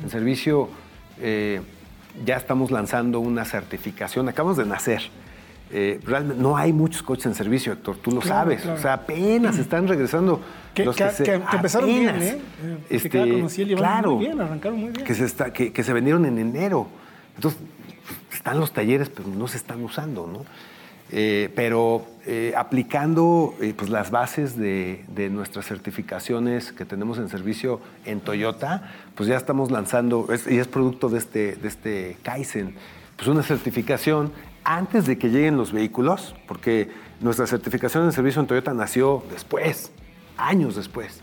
[0.02, 0.68] En servicio
[1.20, 1.60] eh,
[2.24, 5.02] ya estamos lanzando una certificación, acabamos de nacer.
[5.70, 8.62] Eh, realmente no hay muchos coches en servicio, Héctor, tú lo Claro, sabes.
[8.62, 8.78] claro.
[8.78, 10.40] O sea, apenas están regresando.
[10.74, 12.36] Que, los que- se- que- que empezaron bien, apenas.
[13.10, 15.04] cada conocido llevaron claro, muy bien, arrancaron muy bien.
[15.06, 16.88] Que se, está, que, que se vendieron en enero.
[17.36, 17.60] Entonces,
[18.38, 20.44] están los talleres, pero no se están usando, ¿no?
[21.10, 27.30] Eh, pero eh, aplicando eh, pues las bases de, de nuestras certificaciones que tenemos en
[27.30, 32.74] servicio en Toyota, pues ya estamos lanzando, y es producto de este, de este Kaizen,
[33.16, 34.32] pues una certificación
[34.64, 39.90] antes de que lleguen los vehículos, porque nuestra certificación en servicio en Toyota nació después,
[40.36, 41.22] años después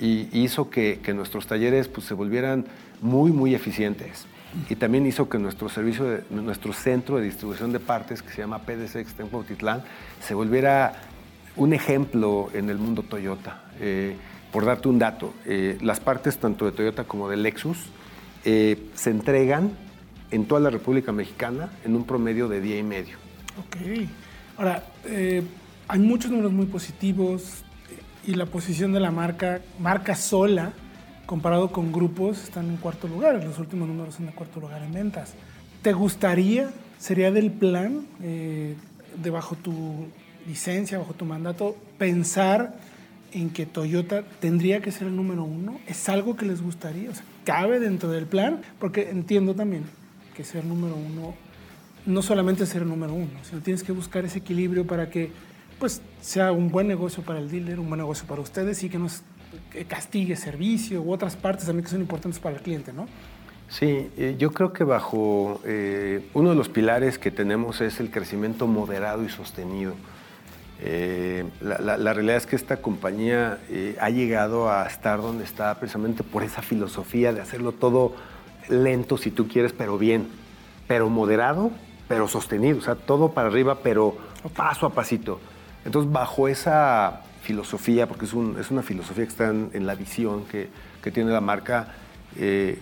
[0.00, 2.64] y hizo que, que nuestros talleres pues, se volvieran
[3.00, 4.26] muy, muy eficientes.
[4.70, 8.60] Y también hizo que nuestro servicio, nuestro centro de distribución de partes, que se llama
[8.60, 9.82] PDC Extremo Cuautitlán,
[10.20, 10.94] se volviera
[11.56, 13.62] un ejemplo en el mundo Toyota.
[13.80, 14.16] Eh,
[14.52, 17.78] por darte un dato, eh, las partes tanto de Toyota como de Lexus
[18.44, 19.72] eh, se entregan
[20.30, 23.16] en toda la República Mexicana en un promedio de día y medio.
[23.58, 24.08] Ok.
[24.56, 24.84] Ahora,
[25.88, 27.62] hay muchos números muy positivos
[28.26, 30.72] y la posición de la marca, marca sola,
[31.28, 33.44] comparado con grupos, están en cuarto lugar.
[33.44, 35.34] Los últimos números de cuarto lugar en ventas.
[35.82, 38.76] ¿Te gustaría, sería del plan, eh,
[39.62, 40.06] tu
[40.46, 42.78] licencia, bajo tu mandato, pensar
[43.32, 45.78] en que Toyota tendría que ser el número uno?
[45.86, 47.10] ¿Es algo que les gustaría?
[47.10, 48.62] O sea, ¿cabe dentro del plan?
[48.78, 49.84] Porque entiendo también
[50.34, 51.34] que ser número uno
[52.06, 55.30] no solamente ser número uno, sino tienes que buscar ese equilibrio para que
[55.78, 58.98] pues, sea un buen negocio para el dealer, un buen negocio para ustedes y que
[58.98, 59.22] nos
[59.88, 63.06] castigue servicio u otras partes también que son importantes para el cliente, ¿no?
[63.68, 68.10] Sí, eh, yo creo que bajo eh, uno de los pilares que tenemos es el
[68.10, 69.94] crecimiento moderado y sostenido.
[70.80, 75.44] Eh, la, la- la realidad es que esta compañía eh, ha llegado a estar donde
[75.44, 78.14] está precisamente por esa filosofía de hacerlo todo
[78.68, 80.28] lento, si tú quieres, pero bien,
[80.86, 81.70] pero moderado,
[82.06, 84.16] pero sostenido, o sea, todo para arriba, pero
[84.56, 85.40] paso a pasito.
[85.84, 87.22] Entonces, bajo esa
[87.58, 90.68] filosofía, porque es, un- es una filosofía que está en, en la visión que,
[91.02, 91.94] que tiene la marca,
[92.36, 92.78] eh,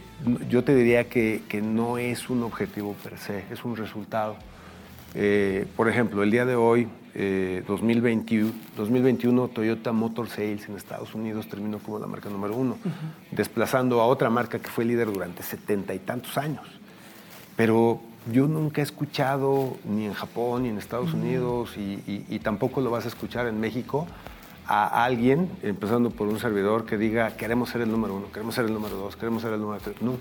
[0.51, 4.35] yo te diría que, que no es un objetivo per se, es un resultado.
[5.15, 11.15] Eh, por ejemplo, el día de hoy, eh, 2021, 2021, Toyota Motor Sales en Estados
[11.15, 12.77] Unidos terminó como la marca número uno,
[13.31, 16.67] desplazando a otra marca que fue líder durante setenta y tantos años.
[17.57, 18.01] Pero
[18.33, 22.81] yo nunca he escuchado, ni en Japón, ni en Estados Unidos, y, y- y tampoco
[22.81, 24.07] lo vas a escuchar en México,
[24.69, 28.65] a alguien, empezando por un servidor, que diga, queremos ser el número uno, queremos ser
[28.65, 30.01] el número dos, queremos ser el número tres.
[30.03, 30.17] No.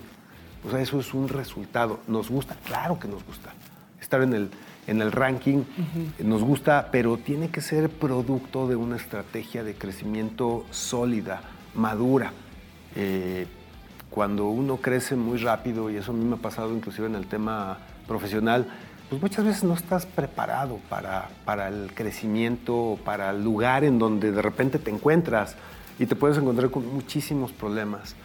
[0.66, 2.00] O sea, eso es un resultado.
[2.08, 2.56] ¿Nos gusta?
[2.64, 3.52] Claro que nos gusta.
[4.00, 4.50] Estar en el,
[4.86, 5.64] en el ranking
[6.18, 11.42] nos gusta, pero tiene que ser producto de una estrategia de crecimiento sólida,
[11.74, 12.32] madura.
[12.94, 13.46] Eh,
[14.10, 17.26] cuando uno crece muy rápido, y eso a mí me ha pasado inclusive en el
[17.26, 18.66] tema profesional,
[19.08, 24.32] pues muchas veces no estás preparado para, para el crecimiento, para el lugar en donde
[24.32, 25.56] de repente te encuentras
[25.98, 28.16] y te puedes encontrar con muchísimos problemas.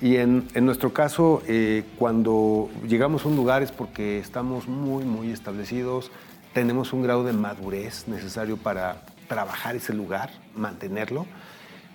[0.00, 5.04] Y en, en nuestro caso, eh, cuando llegamos a un lugar es porque estamos muy,
[5.04, 6.10] muy establecidos,
[6.52, 11.26] tenemos un grado de madurez necesario para trabajar ese lugar, mantenerlo,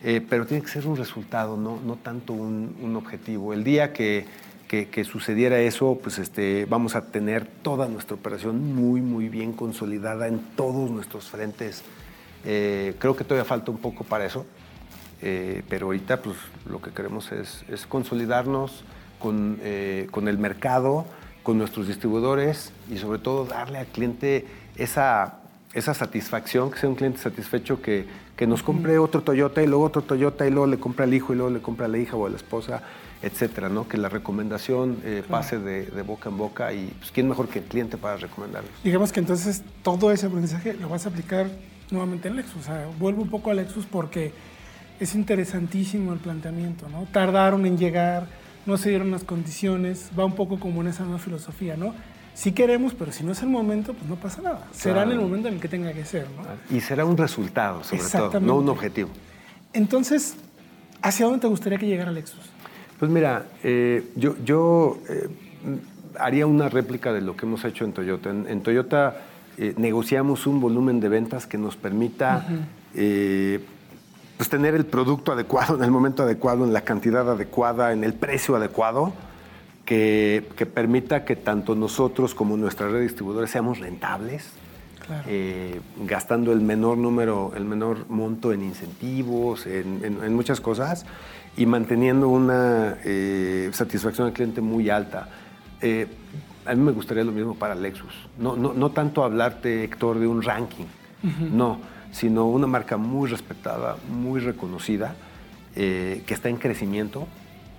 [0.02, 3.54] eh, pero tiene que ser un resultado, no, no tanto un, un objetivo.
[3.54, 4.26] El día que,
[4.70, 9.52] que- que sucediera eso, pues este, vamos a tener toda nuestra operación muy, muy bien
[9.52, 11.84] consolidada en todos nuestros frentes.
[12.46, 14.46] Eh, creo que todavía falta un poco para eso,
[15.22, 16.38] eh, pero ahorita pues,
[16.70, 18.84] lo que queremos es, es consolidarnos
[19.18, 21.06] con, eh, con el mercado,
[21.42, 24.46] con nuestros distribuidores y sobre todo darle al cliente
[24.78, 25.40] esa,
[25.74, 28.06] esa satisfacción, que sea un cliente satisfecho que,
[28.38, 31.34] que nos compre otro Toyota y luego otro Toyota y luego le compra al hijo
[31.34, 32.84] y luego le compra a la hija o a la esposa,
[33.22, 33.88] etcétera, ¿no?
[33.88, 37.60] Que la recomendación eh, pase de, de boca en boca y pues, quién mejor que
[37.60, 38.72] el cliente para recomendarles.
[38.84, 41.48] Digamos que entonces todo ese aprendizaje lo vas a aplicar
[41.92, 42.62] nuevamente en Lexus.
[42.62, 44.32] O sea, vuelvo un poco a Lexus porque
[45.00, 47.08] es interesantísimo el planteamiento, ¿no?
[47.12, 48.28] Tardaron en llegar,
[48.66, 51.94] no se dieron las condiciones, va un poco como en esa nueva filosofía, ¿no?
[52.34, 54.68] Si queremos, pero si no es el momento, pues no pasa nada.
[54.72, 56.76] Será en el momento en el que tenga que ser, ¿no?
[56.76, 59.10] Y será un resultado, sobre todo, no un objetivo.
[59.74, 60.36] Entonces,
[61.02, 62.49] ¿hacia dónde te gustaría que llegara Lexus?
[63.00, 65.28] Pues mira, eh, yo, yo eh,
[66.20, 68.30] haría una réplica de lo que hemos hecho en Toyota.
[68.30, 69.22] En, en Toyota
[69.58, 72.46] eh, negociamos un volumen de ventas que nos permita
[74.38, 78.14] pues tener el producto adecuado en el momento adecuado, en la cantidad adecuada, en el
[78.14, 79.14] precio adecuado,
[79.86, 84.50] que, que permita que tanto nosotros como nuestra red de distribuidores seamos rentables.
[85.06, 85.24] Claro.
[85.28, 91.04] eh, gastando el menor número, el menor monto en incentivos, en, en- en muchas cosas
[91.58, 95.28] y manteniendo una eh, satisfacción al cliente muy alta.
[95.82, 96.08] Eh,
[96.66, 98.14] a mí me gustaría lo mismo para Lexus.
[98.38, 100.86] No, no, no tanto hablarte, Héctor, de un ranking,
[101.52, 101.80] no,
[102.12, 105.16] sino una marca muy respetada, muy reconocida,
[105.76, 107.28] eh, que está en crecimiento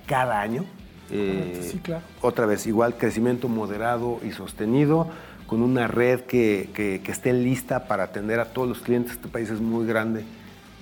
[0.07, 0.65] cada año.
[1.11, 2.03] Eh, sí, claro.
[2.21, 5.09] Otra vez, igual crecimiento moderado y sostenido,
[5.47, 9.13] con una red que, que- que esté lista para atender a todos los clientes.
[9.13, 10.25] Este país es muy grande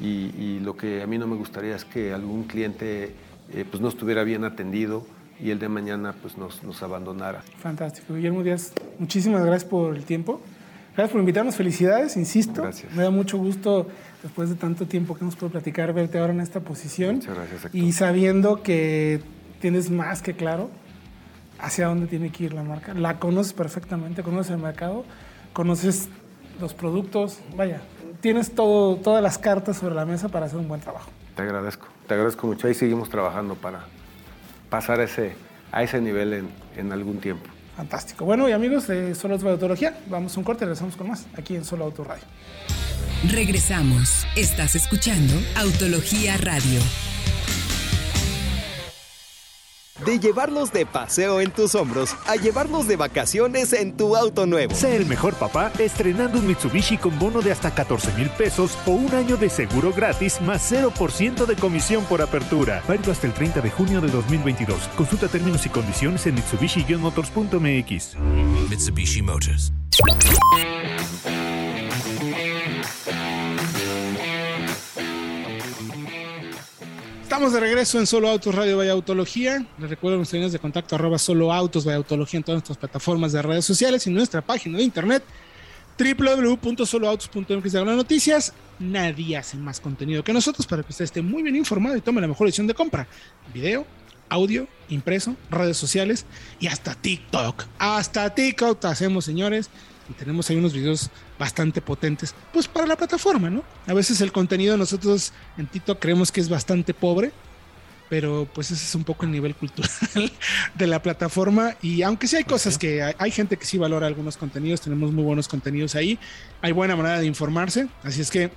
[0.00, 3.14] y, y lo que a mí no me gustaría es que algún cliente
[3.52, 5.06] eh, pues no estuviera bien atendido
[5.40, 7.42] y el de mañana pues nos, nos abandonara.
[7.58, 8.14] Fantástico.
[8.14, 10.40] Guillermo Díaz, muchísimas gracias por el tiempo.
[10.94, 11.54] Gracias por invitarnos.
[11.54, 12.62] Felicidades, insisto.
[12.62, 12.92] Gracias.
[12.92, 13.86] Me da mucho gusto,
[14.22, 17.16] después de tanto tiempo que hemos podido platicar, verte ahora en esta posición.
[17.16, 17.80] Muchas gracias, Héctor.
[17.80, 19.20] Y sabiendo que
[19.60, 20.70] tienes más que claro
[21.60, 22.94] hacia dónde tiene que ir la marca.
[22.94, 25.04] La conoces perfectamente, conoces el mercado,
[25.52, 26.08] conoces
[26.60, 27.38] los productos.
[27.56, 27.80] Vaya,
[28.20, 31.10] tienes todo, todas las cartas sobre la mesa para hacer un buen trabajo.
[31.36, 32.66] Te agradezco, te agradezco mucho.
[32.66, 33.84] Ahí seguimos trabajando para
[34.70, 35.34] pasar ese,
[35.72, 37.48] a ese nivel en, en algún tiempo.
[37.76, 38.24] Fantástico.
[38.24, 41.26] Bueno, y amigos de Solo Auto Autología, vamos a un corte y regresamos con más
[41.36, 42.24] aquí en Solo Auto Radio.
[43.30, 44.26] Regresamos.
[44.36, 46.80] Estás escuchando Autología Radio.
[50.08, 54.74] De llevarlos de paseo en tus hombros a llevarlos de vacaciones en tu auto nuevo.
[54.74, 58.92] Sé el mejor papá estrenando un Mitsubishi con bono de hasta 14 mil pesos o
[58.92, 62.82] un año de seguro gratis más 0% de comisión por apertura.
[62.88, 64.80] Válido hasta el 30 de junio de 2022.
[64.96, 68.16] Consulta términos y condiciones en mitsubishi-motors.mx.
[68.70, 69.74] Mitsubishi Motors.
[77.38, 79.64] Estamos de regreso en Solo Autos Radio Vaya Autología.
[79.78, 83.30] Les recuerdo nuestras líneas de contacto arroba Solo Autos Vaya Autología en todas nuestras plataformas
[83.30, 85.22] de redes sociales y nuestra página de internet
[85.96, 88.52] www.soloautos.mx de noticias.
[88.80, 92.20] Nadie hace más contenido que nosotros para que usted esté muy bien informado y tome
[92.20, 93.06] la mejor decisión de compra.
[93.54, 93.86] Video,
[94.28, 96.26] audio, impreso, redes sociales
[96.58, 97.66] y hasta TikTok.
[97.78, 99.70] Hasta TikTok hacemos, señores.
[100.08, 103.62] Y tenemos ahí unos videos bastante potentes, pues para la plataforma, ¿no?
[103.86, 107.30] A veces el contenido nosotros en TikTok creemos que es bastante pobre,
[108.08, 109.90] pero pues ese es un poco el nivel cultural
[110.74, 114.06] de la plataforma y aunque sí hay cosas que hay, hay gente que sí valora
[114.06, 116.18] algunos contenidos, tenemos muy buenos contenidos ahí,
[116.62, 118.50] hay buena manera de informarse, así es que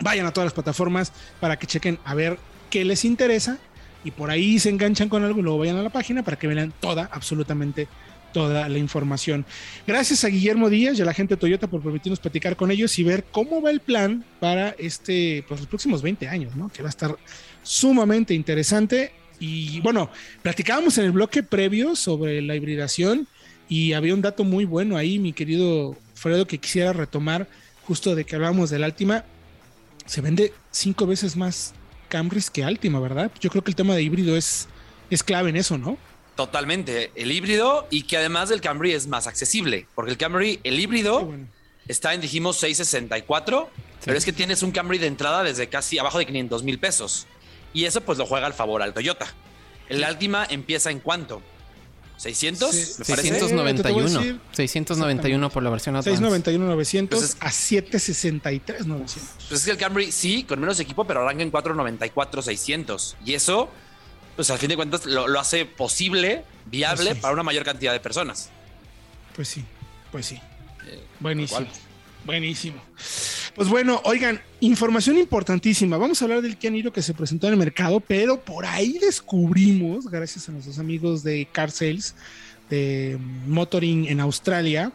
[0.00, 2.38] vayan a todas las plataformas para que chequen a ver
[2.70, 3.58] qué les interesa
[4.04, 6.46] y por ahí se enganchan con algo y luego vayan a la página para que
[6.46, 7.88] vean toda, absolutamente
[8.32, 9.44] toda la información.
[9.86, 12.98] Gracias a Guillermo Díaz y a la gente de Toyota por permitirnos platicar con ellos
[12.98, 16.68] y ver cómo va el plan para este, pues los próximos 20 años, ¿no?
[16.68, 17.16] Que va a estar
[17.62, 19.12] sumamente interesante.
[19.40, 20.10] Y bueno,
[20.42, 23.28] platicábamos en el bloque previo sobre la hibridación
[23.68, 27.48] y había un dato muy bueno ahí, mi querido Fredo, que quisiera retomar
[27.86, 29.24] justo de que hablábamos del Altima.
[30.06, 31.74] Se vende cinco veces más
[32.08, 33.30] Camrys que Altima, ¿verdad?
[33.40, 34.68] Yo creo que el tema de híbrido es,
[35.10, 35.98] es clave en eso, ¿no?
[36.38, 37.10] Totalmente.
[37.16, 41.24] El híbrido y que además del Camry es más accesible, porque el Camry, el híbrido,
[41.24, 41.48] bueno.
[41.88, 43.68] está en, dijimos, 664,
[44.04, 47.26] pero es que tienes un Camry de entrada desde casi abajo de 500 mil pesos.
[47.74, 49.26] Y eso pues lo juega al favor al Toyota.
[49.88, 51.42] El Altima empieza en cuánto?
[52.20, 52.70] ¿600?
[52.70, 52.92] Sí.
[53.00, 53.30] ¿Me parece?
[53.32, 54.20] Te te voy a 691.
[54.20, 54.40] decir.
[54.52, 56.10] 691 por la versión Advance.
[56.10, 59.30] 691 900 Entonces- a 763 900.
[59.48, 63.16] Pues es que el Camry sí, con menos equipo, pero arranca en 494 600.
[63.24, 63.68] Y eso,
[64.38, 67.20] pues al fin de cuentas, lo, lo hace posible, viable Pues sí.
[67.20, 68.50] para una mayor cantidad de personas.
[69.34, 69.64] Pues sí,
[70.12, 70.36] pues sí.
[70.86, 71.66] Eh, Buenísimo.
[72.24, 72.80] Buenísimo.
[73.56, 75.96] Pues bueno, oigan, información importantísima.
[75.96, 78.98] Vamos a hablar del Kia Niro que se presentó en el mercado, pero por ahí
[79.00, 82.14] descubrimos, gracias a nuestros amigos de Car Sales,
[82.70, 84.92] de Motoring en Australia,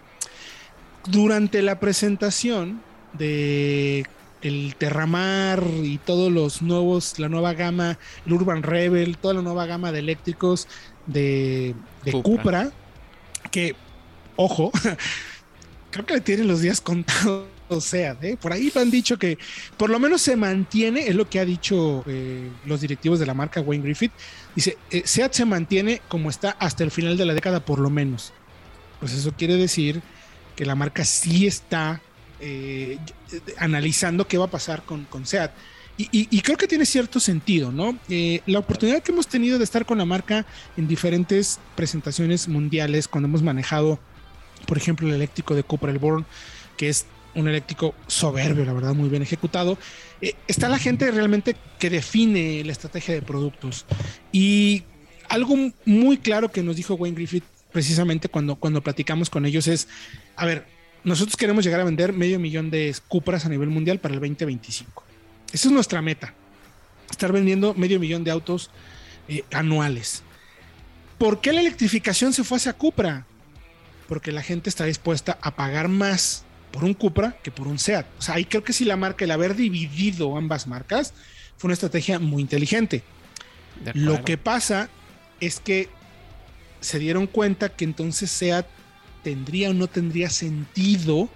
[1.07, 4.07] durante la presentación de
[4.43, 9.65] el Terramar y todos los nuevos, la nueva gama, el Urban Rebel, toda la nueva
[9.65, 10.67] gama de eléctricos
[11.07, 11.73] de,
[12.03, 12.71] de Cupra.
[13.51, 13.75] que,
[14.35, 14.71] ojo,
[15.91, 17.47] creo que le tienen los días contados.
[17.79, 18.37] sea, ¿eh?
[18.39, 19.39] por ahí han dicho que
[19.77, 23.33] por lo menos se mantiene, es lo que ha dicho eh, los directivos de la
[23.33, 24.11] marca Wayne Griffith.
[24.55, 27.89] Dice, eh, SEAT se mantiene como está hasta el final de la década, por lo
[27.89, 28.33] menos.
[28.99, 30.01] Pues eso quiere decir
[30.55, 32.01] que la marca sí está
[32.43, 32.99] eh,
[33.57, 35.51] analizando qué va a pasar con, con SEAT.
[35.95, 37.97] Y, creo que tiene cierto sentido, ¿no?
[38.09, 40.43] Eh, la oportunidad que hemos tenido de estar con la marca
[40.75, 43.99] en diferentes presentaciones mundiales, cuando hemos manejado,
[44.65, 46.25] por ejemplo, el eléctrico de Cooper el Born,
[46.77, 49.77] que es un eléctrico soberbio, la verdad, muy bien ejecutado.
[50.19, 53.85] Eh, está la gente realmente que define la estrategia de productos.
[54.31, 54.83] Y
[55.29, 59.87] algo muy claro que nos dijo Wayne Griffith precisamente cuando, cuando platicamos con ellos es,
[60.35, 60.72] a ver,
[61.03, 65.03] nosotros queremos llegar a vender medio millón de Cupras a nivel mundial para el 2025.
[65.51, 66.33] Esa es nuestra meta.
[67.09, 68.71] Estar vendiendo medio millón de autos
[69.27, 70.23] eh, anuales.
[71.17, 73.25] ¿Por qué la electrificación se fue hacia Cupra?
[74.07, 78.05] Porque la gente está dispuesta a pagar más por un Cupra que por un SEAT.
[78.17, 81.13] O sea, ahí creo que sí la marca, el haber dividido ambas marcas,
[81.57, 83.03] fue una estrategia muy inteligente.
[83.93, 84.89] Lo que pasa
[85.39, 85.89] es que
[86.81, 88.65] se dieron cuenta que entonces SEAT
[89.23, 91.29] tendría o no tendría sentido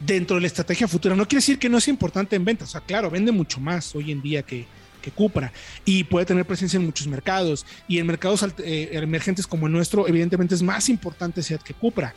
[0.00, 1.16] dentro de la estrategia futura.
[1.16, 2.68] No quiere decir que no sea importante en ventas.
[2.68, 4.66] O sea, claro, vende mucho más hoy en día que,
[5.02, 5.52] que Cupra
[5.84, 7.66] y puede tener presencia en muchos mercados.
[7.88, 12.14] Y en mercados eh, emergentes como el nuestro, evidentemente es más importante SEAT que Cupra.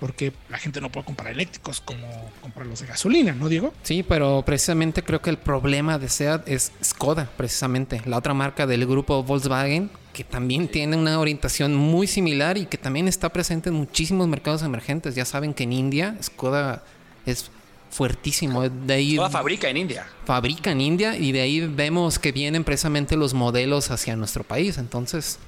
[0.00, 2.06] Porque la gente no puede comprar eléctricos como
[2.40, 3.72] comprar los de gasolina, ¿no, Diego?
[3.82, 8.66] Sí, pero precisamente creo que el problema de SEAT es Skoda, precisamente, la otra marca
[8.66, 13.68] del grupo Volkswagen que también tiene una orientación muy similar y que también está presente
[13.68, 15.14] en muchísimos mercados emergentes.
[15.14, 16.84] Ya saben que en India Skoda
[17.26, 17.50] es
[17.90, 18.66] fuertísimo.
[18.68, 20.06] De ahí Skoda fabrica en India.
[20.24, 24.78] Fabrica en India y de ahí vemos que vienen precisamente los modelos hacia nuestro país.
[24.78, 25.38] Entonces,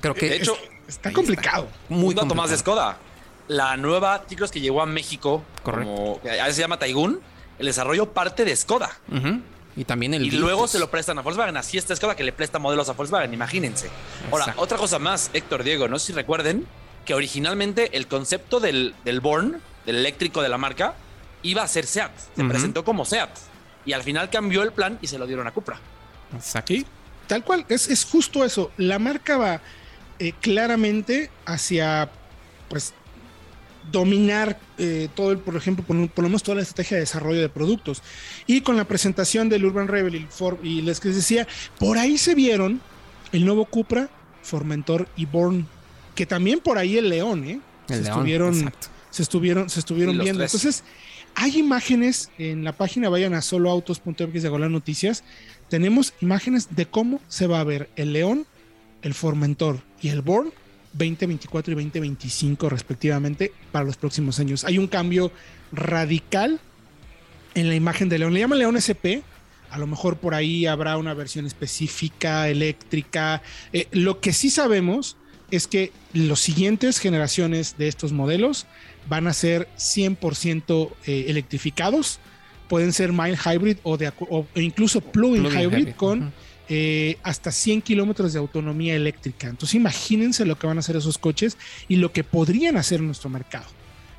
[0.00, 0.56] creo que de hecho
[0.86, 1.68] está complicado.
[1.88, 2.98] muy un dato más de Skoda.
[3.50, 5.92] La nueva Tigros que llegó a México, Correcto.
[5.92, 7.20] como se llama Taigun,
[7.58, 8.96] el desarrollo parte de Skoda.
[9.74, 10.24] Y también el.
[10.24, 11.56] Y luego se lo prestan a Volkswagen.
[11.56, 13.90] Así está Skoda que le presta modelos a Volkswagen, imagínense.
[14.30, 16.64] Ahora, otra cosa más, Héctor Diego, no sé si recuerden
[17.04, 20.94] que originalmente el concepto del, del Born, del eléctrico de la marca,
[21.42, 22.12] iba a ser SEAT.
[22.36, 23.30] Se presentó como SEAT.
[23.84, 25.80] Y al final cambió el plan y se lo dieron a Cupra.
[26.36, 26.72] Exacto.
[27.26, 28.70] tal cual, es, es, justo eso.
[28.76, 29.60] La marca va
[30.20, 32.08] eh, claramente hacia
[32.68, 32.94] pues
[33.90, 35.84] dominar eh, todo el, por ejemplo,
[36.14, 38.02] ponemos toda la estrategia de desarrollo de productos.
[38.46, 41.46] Y con la presentación del Urban Rebel y, y les que decía,
[41.78, 42.80] por ahí se vieron
[43.32, 44.08] el nuevo Cupra,
[44.42, 45.66] Formentor y Born,
[46.14, 47.60] que también por ahí el León, ¿eh?
[47.86, 48.72] se, estuvieron,
[49.10, 50.42] se estuvieron, se estuvieron viendo.
[50.42, 50.84] Entonces,
[51.34, 55.24] hay imágenes en la página, vayan a soloautos.mx de Noticias.
[55.68, 58.46] Tenemos imágenes de cómo se va a ver el León,
[59.02, 60.52] el Formentor y el Born
[60.92, 64.64] 2024 y 2025 respectivamente para los próximos años.
[64.64, 65.32] Hay un cambio
[65.72, 66.60] radical
[67.54, 68.34] en la imagen de León.
[68.34, 69.22] Le llaman León SP.
[69.70, 73.42] A lo mejor por ahí habrá una versión específica, eléctrica.
[73.72, 75.16] Eh, lo que sí sabemos
[75.50, 78.66] es que las siguientes generaciones de estos modelos
[79.08, 82.18] van a ser 100% eh, electrificados.
[82.68, 84.12] Pueden ser mild hybrid o, de,
[84.56, 86.32] incluso plug-in hybrid, con...
[86.72, 89.48] Eh, hasta 100 kilómetros de autonomía eléctrica.
[89.48, 91.58] Entonces imagínense lo que van a hacer esos coches
[91.88, 93.66] y lo que podrían hacer en nuestro mercado.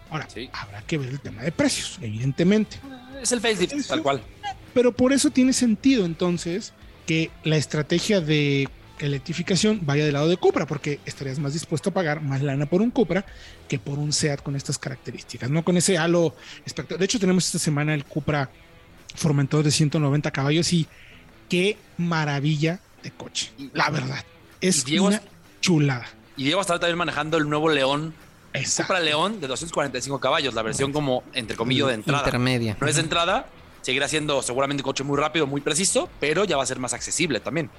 [0.09, 2.77] Ahora, habrá que ver el tema de precios, evidentemente.
[3.21, 4.21] Es el facelift, tal cual.
[4.73, 6.73] Pero por eso tiene sentido entonces
[7.07, 8.67] que la estrategia de
[8.99, 12.81] electrificación vaya del lado de Cupra, porque estarías más dispuesto a pagar más lana por
[12.81, 13.25] un Cupra
[13.69, 16.35] que por un SEAT con estas características, no con ese halo
[16.65, 16.99] espectacular.
[16.99, 18.49] De hecho, tenemos esta semana el Cupra
[19.15, 20.85] Formentor de 190 caballos y
[21.51, 23.51] qué maravilla de coche.
[23.73, 24.23] La verdad.
[24.61, 25.21] Es una
[25.59, 26.07] chulada.
[26.37, 28.13] Y Diego está también manejando el nuevo León.
[28.53, 28.93] Exacto.
[28.93, 32.23] Para León de 245 caballos, la versión como, entre comillas, de entrada.
[32.23, 32.77] Intermedia.
[32.79, 33.47] No es de entrada,
[33.81, 36.93] seguirá siendo seguramente un coche muy rápido, muy preciso, pero ya va a ser más
[36.93, 37.69] accesible también.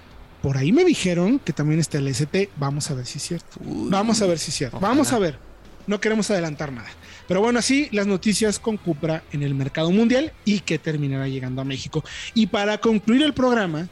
[0.43, 2.51] Por ahí me dijeron que también está el ST.
[2.57, 3.57] Vamos a ver si es cierto.
[3.63, 4.81] Vamos a ver si es cierto.
[4.81, 5.39] Vamos a ver.
[5.87, 6.91] No queremos adelantar nada.
[7.29, 11.63] Pero bueno, así las noticias con Cupra en el mercado mundial y que terminará llegando
[11.63, 12.05] a México.
[12.35, 13.89] Y para concluir el programa,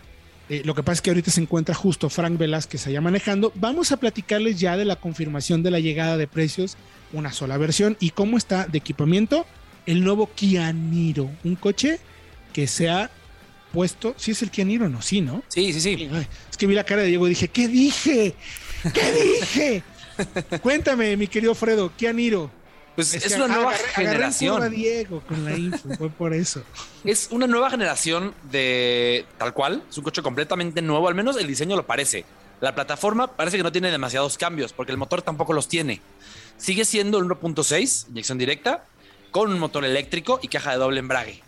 [0.48, 3.52] eh, lo que pasa es que ahorita se encuentra justo Frank Velázquez allá manejando.
[3.54, 6.76] Vamos a platicarles ya de la confirmación de la llegada de precios,
[7.12, 9.46] una sola versión y cómo está de equipamiento
[9.86, 11.98] el nuevo Kia Niro, un coche
[12.52, 13.10] que se ha
[13.72, 15.42] puesto, si es el Kia Niro o no, sí, ¿no?
[15.48, 16.10] Sí, sí, sí.
[16.50, 18.34] Es que vi la cara de Diego y dije, ¿qué dije?
[18.92, 19.82] ¿Qué dije?
[20.62, 22.50] Cuéntame, mi querido Fredo, Kia Niro.
[23.00, 24.70] Pues es, que una nueva agarré- generación.
[24.70, 26.62] Diego con la info, fue por eso.
[27.04, 29.82] Es una nueva generación de tal cual.
[29.88, 32.24] Es un coche completamente nuevo, al menos el diseño lo parece.
[32.60, 36.00] La plataforma parece que no tiene demasiados cambios, porque el motor tampoco los tiene.
[36.58, 38.84] Sigue siendo el 1.6, inyección directa,
[39.30, 41.42] con un motor eléctrico y caja de doble embrague.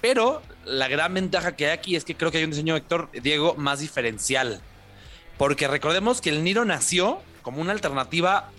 [0.00, 3.10] Pero la gran ventaja que hay aquí es que creo que hay un diseño, Héctor,
[3.22, 4.60] Diego, más diferencial.
[5.38, 8.50] Porque recordemos que el Niro nació como una alternativa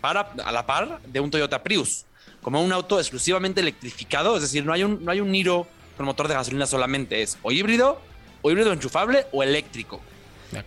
[0.00, 2.06] para, a la par de un Toyota Prius,
[2.42, 6.06] como un auto exclusivamente electrificado, es decir, no hay un, no hay un Niro con
[6.06, 8.00] motor de gasolina solamente, es o híbrido,
[8.42, 10.00] o híbrido enchufable o eléctrico.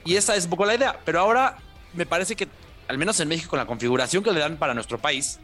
[0.06, 1.58] Y esa es un poco la idea, pero ahora
[1.94, 2.48] me parece que,
[2.88, 5.40] al menos en México, con la configuración que le dan para nuestro país,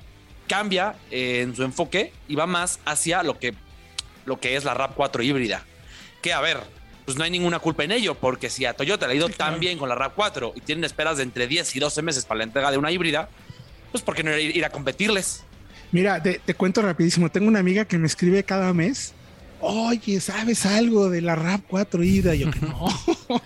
[0.48, 3.54] cambia eh, en su enfoque y va más hacia lo que,
[4.26, 5.64] lo que es la RAV4 híbrida.
[6.22, 6.60] Que, a ver,
[7.06, 9.60] pues no hay ninguna culpa en ello, porque si a Toyota le ha ido tan
[9.60, 12.44] bien con la RAV4 y tienen esperas de entre 10 y 12 meses para la
[12.44, 13.30] entrega de una híbrida,
[13.92, 15.44] pues ¿por qué no ir, ir a competirles?
[15.92, 17.30] Mira, te, te cuento rapidísimo.
[17.30, 19.14] Tengo una amiga que me escribe cada mes.
[19.62, 22.34] Oye, ¿sabes algo de la RAP 4 ida?
[22.34, 22.88] Yo que no.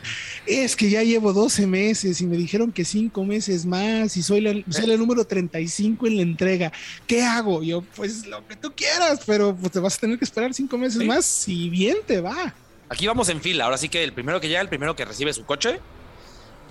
[0.45, 4.41] es que ya llevo 12 meses y me dijeron que 5 meses más y soy
[4.41, 6.71] la, soy la número 35 en la entrega.
[7.07, 7.63] ¿Qué hago?
[7.63, 10.77] Yo, pues lo que tú quieras, pero pues te vas a tener que esperar 5
[10.77, 11.07] meses Sí.
[11.07, 12.53] más si bien te va.
[12.89, 15.33] Aquí vamos en fila, ahora sí que el primero que llega, el primero que recibe
[15.33, 15.79] su coche.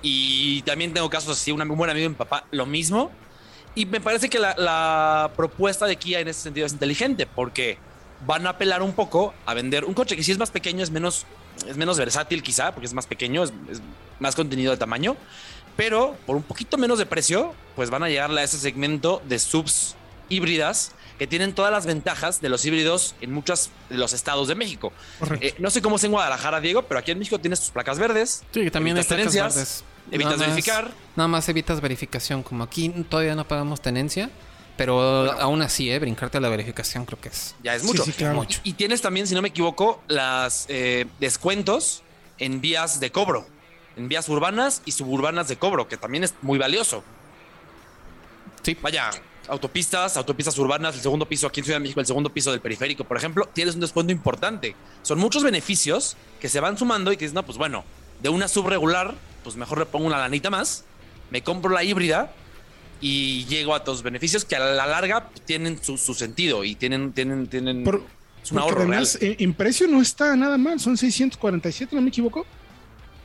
[0.03, 3.11] Y también tengo casos así, un, buen amigo de mi papá, lo mismo.
[3.75, 7.79] Y me parece que la, la propuesta de Kia en ese sentido es inteligente, porque
[8.27, 10.91] van a apelar un poco a vender un coche que si es más pequeño, es
[10.91, 11.27] menos,
[11.67, 13.81] es menos versátil quizá, porque es más pequeño, es, es
[14.21, 15.17] más contenido de tamaño.
[15.77, 19.39] Pero por un poquito menos de precio, pues van a llegarle a ese segmento de
[19.39, 19.97] subs
[20.29, 24.55] híbridas que tienen todas las ventajas de los híbridos en muchos de los estados de
[24.55, 24.93] México.
[25.41, 27.99] Eh, no sé cómo es en Guadalajara, Diego, pero aquí en México tienes tus placas
[27.99, 28.43] verdes.
[28.53, 29.85] Sí, que también hay placas verdes.
[30.11, 30.91] Evitas Nada más- verificar.
[31.17, 32.43] Nada más evitas verificación.
[32.43, 34.31] Como aquí todavía no pagamos tenencia,
[34.77, 35.01] pero
[35.41, 35.99] aún así, ¿eh?
[35.99, 37.55] brincarte a la verificación creo que es.
[37.63, 38.05] Ya es Sí, mucho.
[38.05, 38.35] sí, claro.
[38.35, 38.61] Mucho.
[38.65, 42.03] Y tienes también, si no me equivoco, las eh, descuentos
[42.39, 43.47] en vías de cobro.
[43.97, 47.05] En vías urbanas y suburbanas de cobro, que también es muy valioso.
[48.63, 48.77] Sí.
[48.81, 49.11] Vaya,
[49.49, 52.61] autopistas, autopistas urbanas, el segundo piso aquí en Ciudad de México, el segundo piso del
[52.61, 54.75] periférico, por ejemplo, tienes un descuento importante.
[55.03, 57.85] Son muchos beneficios que se van sumando y que dices, no, pues bueno,
[58.23, 60.85] de una subregular, pues mejor le pongo una lanita más,
[61.31, 62.33] me compro la híbrida
[63.01, 67.13] y llego a todos beneficios que a la larga tienen su, su sentido y tienen,
[67.13, 68.03] tienen, tienen Por-
[68.51, 69.33] un ahorro además, real.
[69.33, 72.45] eh, en precio no está nada mal, son 647, no me equivoco.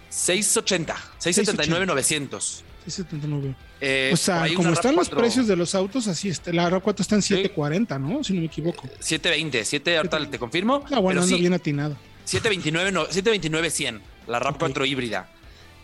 [0.10, 2.64] 680, 679, 900.
[2.86, 3.56] 679.
[3.82, 6.54] Eh, o sea, como están los RAV4, precios de los autos, así está.
[6.54, 8.24] La RAV4 está en 740, ¿no?
[8.24, 8.84] Si no me equivoco.
[9.00, 10.84] 720, 7, ahorita te confirmo.
[10.92, 11.98] Ah, bueno, ando sí, bien atinado.
[12.24, 15.30] 729, no, 729 100, la RAV4 híbrida.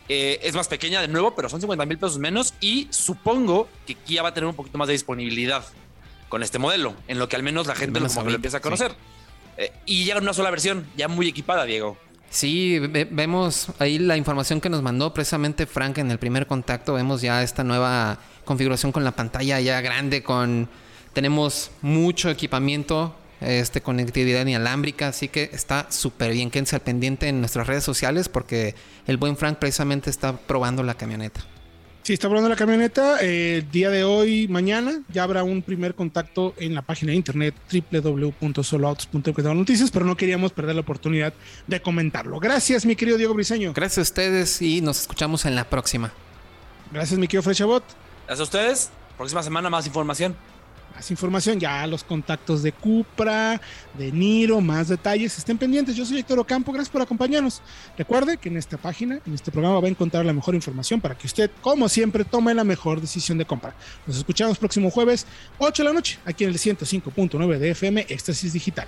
[0.10, 3.95] Eh, es más pequeña de nuevo, pero son 50 mil pesos menos y supongo que
[3.95, 5.64] Kia va a tener un poquito más de disponibilidad
[6.30, 8.58] con este modelo, en lo que al menos la gente menos como que lo empieza
[8.58, 8.93] a conocer.
[9.58, 11.97] Eh, y llega una sola versión, ya muy equipada, Diego.
[12.30, 16.95] Sí, ve- vemos ahí la información que nos mandó precisamente Frank en el primer contacto.
[16.95, 20.68] Vemos ya esta nueva configuración con la pantalla ya grande, con
[21.14, 23.16] tenemos mucho equipamiento,
[23.46, 26.50] este conectividad inalámbrica, así que está súper bien.
[26.52, 28.76] Quédense al pendiente en nuestras redes sociales porque
[29.08, 31.41] el buen Frank precisamente está probando la camioneta.
[32.04, 33.20] Sí, está probando la camioneta.
[33.22, 37.16] eh, El día de hoy, mañana, ya habrá un primer contacto en la página de
[37.16, 41.34] internet www.soloautos.com noticias, pero no queríamos perder la oportunidad
[41.66, 42.41] de comentarlo.
[42.41, 43.72] Gracias, mi querido Diego Briseño.
[43.74, 46.12] Gracias a ustedes y nos escuchamos en la próxima.
[46.91, 47.84] Gracias, mi querido Frechabot.
[48.28, 48.89] Gracias a ustedes.
[49.18, 50.36] Próxima semana más información.
[50.96, 53.60] Más información, ya los contactos de Cupra,
[53.98, 55.38] de Niro, más detalles.
[55.38, 55.96] Estén pendientes.
[55.96, 56.72] Yo soy Héctor Ocampo.
[56.72, 57.62] Gracias por acompañarnos.
[57.98, 61.18] Recuerde que en esta página, en este programa, va a encontrar la mejor información para
[61.18, 63.76] que usted, como siempre, tome la mejor decisión de compra.
[64.06, 65.26] Nos escuchamos próximo jueves,
[65.58, 68.88] 8 de la noche, aquí en el 105.9 de FM, Éxtasis Digital.